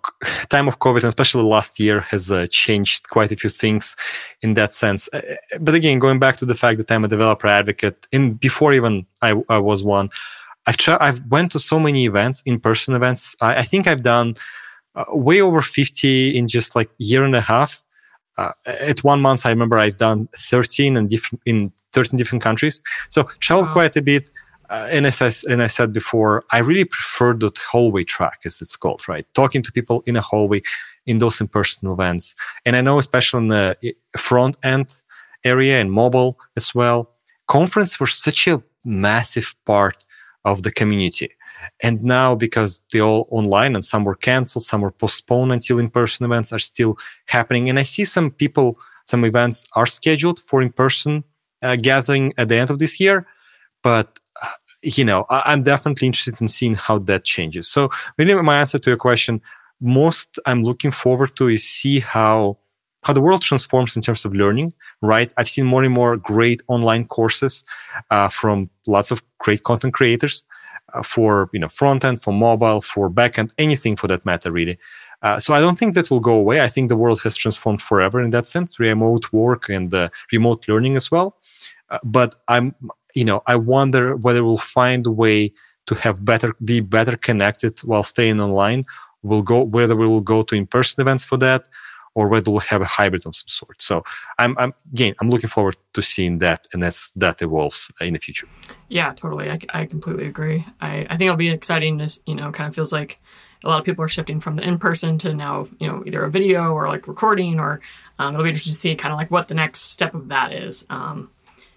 time 0.49 0.67
of 0.67 0.79
COVID, 0.79 0.97
and 0.97 1.05
especially 1.05 1.43
last 1.43 1.79
year, 1.79 2.01
has 2.01 2.29
uh, 2.29 2.45
changed 2.51 3.07
quite 3.09 3.31
a 3.31 3.37
few 3.37 3.49
things 3.49 3.95
in 4.41 4.55
that 4.55 4.73
sense. 4.73 5.07
Uh, 5.13 5.21
but 5.61 5.75
again, 5.75 5.99
going 5.99 6.19
back 6.19 6.35
to 6.37 6.45
the 6.45 6.55
fact 6.55 6.77
that 6.79 6.91
I'm 6.91 7.05
a 7.05 7.07
developer 7.07 7.47
advocate, 7.47 8.05
and 8.11 8.37
before 8.37 8.73
even 8.73 9.05
I, 9.21 9.41
I 9.47 9.59
was 9.59 9.81
one, 9.81 10.09
I've 10.67 10.75
tried. 10.75 10.97
I've 10.99 11.25
went 11.27 11.53
to 11.53 11.59
so 11.59 11.79
many 11.79 12.05
events, 12.05 12.43
in 12.45 12.59
person 12.59 12.95
events. 12.95 13.33
I, 13.39 13.59
I, 13.59 13.61
think 13.61 13.87
I've 13.87 14.01
done 14.01 14.35
uh, 14.95 15.05
way 15.09 15.39
over 15.39 15.61
fifty 15.61 16.37
in 16.37 16.49
just 16.49 16.75
like 16.75 16.89
year 16.97 17.23
and 17.23 17.35
a 17.35 17.41
half. 17.41 17.81
Uh, 18.37 18.51
at 18.65 19.05
one 19.05 19.21
month, 19.21 19.45
I 19.45 19.51
remember 19.51 19.77
I've 19.77 19.97
done 19.97 20.27
thirteen 20.35 20.97
and 20.97 21.09
different 21.09 21.41
in 21.45 21.71
thirteen 21.93 22.17
different 22.17 22.43
countries. 22.43 22.81
So 23.09 23.23
traveled 23.39 23.67
wow. 23.67 23.73
quite 23.73 23.95
a 23.95 24.01
bit 24.01 24.29
uh, 24.69 24.87
and 24.91 25.05
as 25.05 25.21
I, 25.21 25.51
and 25.51 25.61
I 25.61 25.67
said 25.67 25.93
before, 25.93 26.43
I 26.51 26.59
really 26.59 26.85
prefer 26.85 27.33
the 27.33 27.51
hallway 27.71 28.03
track, 28.03 28.39
as 28.45 28.61
it's 28.61 28.75
called, 28.75 29.07
right? 29.07 29.25
Talking 29.33 29.63
to 29.63 29.71
people 29.71 30.03
in 30.05 30.15
a 30.15 30.21
hallway 30.21 30.61
in 31.05 31.19
those 31.19 31.39
in-person 31.41 31.89
events. 31.89 32.35
And 32.65 32.75
I 32.75 32.81
know, 32.81 32.99
especially 32.99 33.43
in 33.43 33.47
the 33.49 33.95
front 34.17 34.57
end 34.63 34.93
area 35.43 35.79
and 35.79 35.91
mobile 35.91 36.39
as 36.57 36.73
well, 36.73 37.11
conference 37.47 37.99
were 37.99 38.07
such 38.07 38.47
a 38.47 38.61
massive 38.83 39.53
part 39.65 40.05
of 40.43 40.63
the 40.63 40.71
community. 40.71 41.29
And 41.81 42.03
now, 42.03 42.35
because 42.35 42.81
they're 42.91 43.01
all 43.01 43.27
online 43.31 43.75
and 43.75 43.83
some 43.83 44.03
were 44.03 44.15
canceled, 44.15 44.63
some 44.63 44.81
were 44.81 44.91
postponed 44.91 45.51
until 45.51 45.79
in-person 45.79 46.25
events 46.25 46.53
are 46.53 46.59
still 46.59 46.97
happening. 47.25 47.69
And 47.69 47.79
I 47.79 47.83
see 47.83 48.05
some 48.05 48.31
people, 48.31 48.77
some 49.05 49.25
events 49.25 49.67
are 49.73 49.87
scheduled 49.87 50.39
for 50.39 50.61
in-person 50.61 51.23
uh, 51.61 51.75
gathering 51.75 52.33
at 52.37 52.49
the 52.49 52.55
end 52.55 52.69
of 52.69 52.79
this 52.79 52.99
year, 52.99 53.25
but 53.81 54.19
you 54.85 55.05
know, 55.05 55.25
I, 55.29 55.53
am 55.53 55.63
definitely 55.63 56.07
interested 56.07 56.41
in 56.41 56.47
seeing 56.47 56.75
how 56.75 56.99
that 56.99 57.23
changes. 57.23 57.67
So, 57.67 57.89
really, 58.17 58.33
my 58.41 58.59
answer 58.59 58.79
to 58.79 58.89
your 58.89 58.97
question, 58.97 59.41
most 59.81 60.39
I'm 60.45 60.61
looking 60.61 60.91
forward 60.91 61.35
to 61.37 61.47
is 61.47 61.67
see 61.67 61.99
how 61.99 62.57
how 63.03 63.13
the 63.13 63.21
world 63.21 63.41
transforms 63.41 63.95
in 63.95 64.01
terms 64.01 64.25
of 64.25 64.33
learning. 64.33 64.73
Right, 65.01 65.31
I've 65.37 65.49
seen 65.49 65.65
more 65.65 65.83
and 65.83 65.93
more 65.93 66.17
great 66.17 66.61
online 66.67 67.05
courses 67.05 67.63
uh, 68.11 68.29
from 68.29 68.69
lots 68.87 69.11
of 69.11 69.23
great 69.39 69.63
content 69.63 69.93
creators 69.93 70.45
uh, 70.93 71.03
for 71.03 71.49
you 71.53 71.59
know 71.59 71.69
front 71.69 72.05
end, 72.05 72.21
for 72.21 72.33
mobile, 72.33 72.81
for 72.81 73.09
back 73.09 73.37
end, 73.37 73.53
anything 73.57 73.95
for 73.95 74.07
that 74.07 74.25
matter, 74.25 74.51
really. 74.51 74.77
Uh, 75.21 75.39
so 75.39 75.53
I 75.53 75.59
don't 75.59 75.79
think 75.79 75.95
that 75.95 76.11
will 76.11 76.19
go 76.19 76.35
away. 76.35 76.61
I 76.61 76.67
think 76.67 76.89
the 76.89 76.97
world 76.97 77.21
has 77.21 77.35
transformed 77.35 77.81
forever 77.81 78.21
in 78.21 78.29
that 78.31 78.45
sense, 78.45 78.79
remote 78.79 79.31
work 79.33 79.69
and 79.69 79.93
uh, 79.93 80.09
remote 80.31 80.67
learning 80.67 80.95
as 80.97 81.09
well. 81.09 81.37
Uh, 81.89 81.99
but 82.03 82.35
I'm, 82.47 82.75
you 83.15 83.25
know, 83.25 83.41
I 83.47 83.55
wonder 83.55 84.15
whether 84.15 84.43
we'll 84.43 84.57
find 84.57 85.05
a 85.07 85.11
way 85.11 85.53
to 85.87 85.95
have 85.95 86.23
better, 86.23 86.53
be 86.63 86.79
better 86.81 87.15
connected 87.15 87.79
while 87.79 88.03
staying 88.03 88.39
online. 88.39 88.83
We'll 89.23 89.41
go 89.41 89.63
whether 89.63 89.95
we 89.95 90.07
will 90.07 90.21
go 90.21 90.43
to 90.43 90.55
in-person 90.55 91.01
events 91.01 91.25
for 91.25 91.37
that, 91.37 91.67
or 92.13 92.27
whether 92.27 92.51
we'll 92.51 92.61
have 92.61 92.81
a 92.81 92.85
hybrid 92.85 93.25
of 93.25 93.35
some 93.35 93.47
sort. 93.47 93.81
So 93.81 94.03
I'm, 94.37 94.57
I'm 94.57 94.73
again, 94.93 95.15
I'm 95.19 95.29
looking 95.29 95.49
forward 95.49 95.77
to 95.93 96.01
seeing 96.01 96.39
that 96.39 96.67
and 96.73 96.83
as 96.83 97.11
that 97.15 97.41
evolves 97.41 97.91
in 97.99 98.13
the 98.13 98.19
future. 98.19 98.47
Yeah, 98.89 99.11
totally. 99.13 99.49
I, 99.49 99.59
I 99.73 99.85
completely 99.85 100.27
agree. 100.27 100.65
I, 100.79 101.07
I 101.09 101.17
think 101.17 101.23
it'll 101.23 101.35
be 101.35 101.49
exciting. 101.49 101.97
To 101.99 102.19
you 102.25 102.35
know, 102.35 102.51
kind 102.51 102.67
of 102.67 102.75
feels 102.75 102.93
like 102.93 103.19
a 103.63 103.67
lot 103.67 103.79
of 103.79 103.85
people 103.85 104.05
are 104.05 104.09
shifting 104.09 104.39
from 104.39 104.55
the 104.55 104.67
in-person 104.67 105.17
to 105.19 105.33
now 105.33 105.67
you 105.79 105.87
know 105.87 106.03
either 106.05 106.23
a 106.23 106.29
video 106.29 106.73
or 106.73 106.87
like 106.87 107.07
recording 107.07 107.59
or 107.59 107.81
um, 108.19 108.33
it'll 108.33 108.43
be 108.43 108.49
interesting 108.49 108.71
to 108.73 108.77
see 108.77 108.95
kind 108.95 109.11
of 109.11 109.17
like 109.17 109.31
what 109.31 109.47
the 109.47 109.55
next 109.55 109.81
step 109.81 110.13
of 110.13 110.27
that 110.27 110.53
is 110.53 110.85
um, 110.89 111.29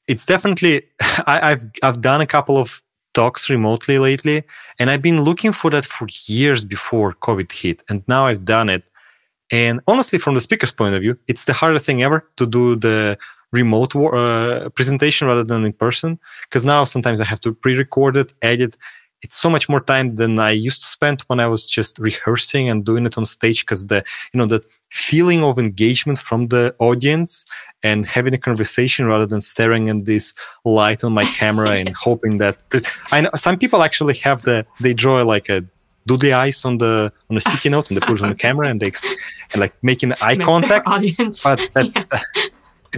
it's 0.09 0.27
definitely 0.27 0.83
I, 1.27 1.51
have 1.51 1.65
I've 1.83 2.01
done 2.01 2.21
a 2.21 2.27
couple 2.27 2.59
of 2.59 2.83
talks 3.15 3.49
remotely 3.49 3.99
lately 3.99 4.43
and 4.79 4.91
i've 4.91 5.03
been 5.03 5.23
looking 5.23 5.53
for 5.53 5.71
that 5.71 5.85
for 5.85 6.07
years 6.27 6.65
before 6.65 7.15
covid 7.15 7.51
hit 7.53 7.83
and 7.89 8.03
now 8.07 8.27
i've 8.27 8.45
done 8.45 8.69
it. 8.69 8.85
And 9.51 9.81
honestly 9.87 10.19
from 10.19 10.35
the 10.35 10.41
speaker's 10.41 10.73
point 10.73 10.95
of 10.95 11.01
view 11.01 11.19
it's 11.27 11.45
the 11.45 11.55
hardest 11.55 11.87
thing 11.87 12.03
ever 12.03 12.19
to 12.37 12.47
do 12.47 12.77
the 12.77 13.19
remote 13.51 13.97
uh, 13.97 14.69
presentation 14.71 15.27
rather 15.27 15.43
than 15.43 15.65
in 15.65 15.73
person 15.73 16.19
because 16.47 16.65
now 16.67 16.85
sometimes 16.85 17.19
i 17.21 17.25
have 17.25 17.41
to 17.41 17.55
pre-record 17.55 18.15
it 18.17 18.35
edit 18.43 18.77
it's 19.23 19.37
so 19.37 19.51
much 19.51 19.69
more 19.69 19.81
time 19.81 20.11
than 20.11 20.39
I 20.39 20.51
used 20.51 20.83
to 20.83 20.89
spend 20.89 21.23
when 21.23 21.41
I 21.41 21.47
was 21.47 21.67
just 21.67 21.99
rehearsing 21.99 22.69
and 22.69 22.85
doing 22.85 23.07
it 23.07 23.19
on 23.19 23.25
stage 23.25 23.61
because 23.63 23.87
the 23.87 24.05
you 24.33 24.39
know 24.39 24.47
the 24.47 24.65
feeling 24.91 25.45
of 25.45 25.59
engagement 25.59 26.19
from 26.19 26.49
the 26.49 26.75
audience 26.79 27.45
and 27.83 28.07
having 28.07 28.33
a 28.33 28.39
conversation 28.39 29.07
rather 29.07 29.27
than 29.27 29.41
staring 29.41 29.91
at 29.91 30.05
this 30.07 30.35
light 30.65 31.05
on 31.05 31.13
my 31.13 31.25
camera 31.41 31.71
and 31.71 31.95
hoping 31.97 32.39
that 32.39 32.63
I 33.13 33.23
know 33.23 33.31
some 33.37 33.59
people 33.59 33.83
actually 33.83 34.15
have 34.19 34.43
the 34.43 34.65
they 34.81 34.95
draw 34.95 35.23
like 35.23 35.49
a 35.49 35.65
do 36.07 36.17
the 36.17 36.33
eyes 36.33 36.65
on 36.65 36.79
the 36.79 37.13
on 37.29 37.37
a 37.37 37.41
sticky 37.41 37.69
note 37.75 37.91
and 37.91 37.97
they 37.97 38.07
put 38.07 38.19
it 38.19 38.23
on 38.23 38.31
the 38.31 38.35
camera 38.35 38.69
and 38.69 38.81
they 38.81 38.93
and 39.53 39.61
like 39.61 39.75
making 39.83 40.13
eye 40.23 40.37
Make 40.37 40.47
contact 40.47 40.87
audience. 40.87 41.45
but 41.45 41.61
that's 41.75 41.95
yeah. 41.97 42.21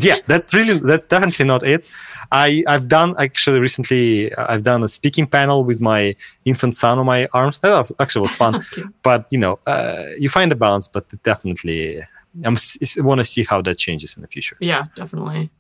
Yeah 0.01 0.19
that's 0.27 0.55
really 0.55 0.79
that's 0.79 1.09
definitely 1.09 1.47
not 1.47 1.63
it 1.63 1.85
I 2.33 2.63
I've 2.67 2.89
done 2.89 3.15
actually 3.19 3.61
recently. 3.61 4.35
I've 4.37 4.63
done 4.63 4.83
a 4.83 4.89
speaking 4.89 5.27
panel 5.27 5.65
with 5.65 5.81
my 5.81 6.15
infant 6.45 6.77
son 6.77 6.99
on 6.99 7.07
my 7.07 7.29
arms. 7.33 7.61
That 7.61 7.71
was, 7.71 7.93
actually 7.99 8.23
was 8.23 8.35
fun. 8.35 8.55
okay. 8.73 8.85
But 9.03 9.27
you 9.31 9.39
know, 9.39 9.59
uh, 9.67 10.07
you 10.19 10.29
find 10.29 10.53
a 10.53 10.57
balance. 10.57 10.87
But 10.89 11.07
definitely, 11.23 12.03
I'm 12.45 12.57
I 12.57 13.01
want 13.01 13.21
to 13.21 13.25
see 13.25 13.45
how 13.45 13.63
that 13.63 13.79
changes 13.79 14.17
in 14.17 14.23
the 14.23 14.29
future. 14.29 14.57
Yeah, 14.61 14.85
definitely. 14.95 15.51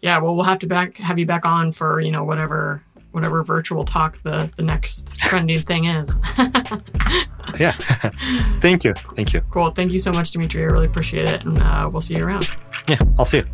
Yeah, 0.00 0.18
well, 0.18 0.34
we'll 0.34 0.44
have 0.44 0.58
to 0.60 0.66
back 0.66 0.96
have 0.98 1.18
you 1.18 1.26
back 1.26 1.44
on 1.44 1.72
for 1.72 2.00
you 2.00 2.12
know 2.12 2.24
whatever 2.24 2.82
whatever 3.10 3.42
virtual 3.42 3.84
talk 3.84 4.22
the 4.22 4.50
the 4.56 4.62
next 4.62 5.12
trending 5.16 5.60
thing 5.60 5.86
is. 5.86 6.18
yeah. 7.58 7.72
Thank 8.60 8.84
you. 8.84 8.94
Thank 9.16 9.32
you. 9.32 9.40
Cool. 9.50 9.70
Thank 9.70 9.92
you 9.92 9.98
so 9.98 10.12
much, 10.12 10.30
Dmitry. 10.30 10.62
I 10.62 10.66
really 10.66 10.86
appreciate 10.86 11.28
it, 11.28 11.44
and 11.44 11.60
uh, 11.60 11.88
we'll 11.92 12.00
see 12.00 12.16
you 12.16 12.24
around. 12.24 12.48
Yeah, 12.86 12.98
I'll 13.18 13.24
see 13.24 13.38
you. 13.38 13.44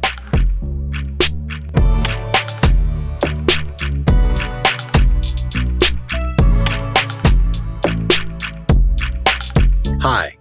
Hi, 10.00 10.36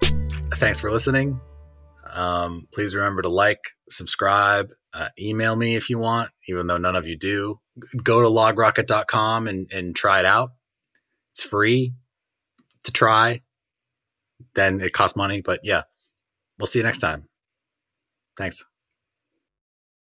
thanks 0.53 0.79
for 0.79 0.91
listening. 0.91 1.41
Um, 2.13 2.67
please 2.73 2.95
remember 2.95 3.23
to 3.23 3.29
like, 3.29 3.59
subscribe, 3.89 4.69
uh, 4.93 5.09
email 5.19 5.55
me 5.55 5.75
if 5.75 5.89
you 5.89 5.97
want, 5.97 6.31
even 6.47 6.67
though 6.67 6.77
none 6.77 6.95
of 6.95 7.07
you 7.07 7.17
do. 7.17 7.59
Go 8.03 8.21
to 8.21 8.27
logrocket.com 8.27 9.47
and, 9.47 9.71
and 9.73 9.95
try 9.95 10.19
it 10.19 10.25
out. 10.25 10.51
It's 11.31 11.43
free 11.43 11.93
to 12.83 12.91
try. 12.91 13.41
Then 14.55 14.79
it 14.79 14.93
costs 14.93 15.17
money, 15.17 15.41
but 15.41 15.59
yeah, 15.63 15.83
we'll 16.57 16.67
see 16.67 16.79
you 16.79 16.83
next 16.83 16.99
time. 16.99 17.27
Thanks. 18.37 18.63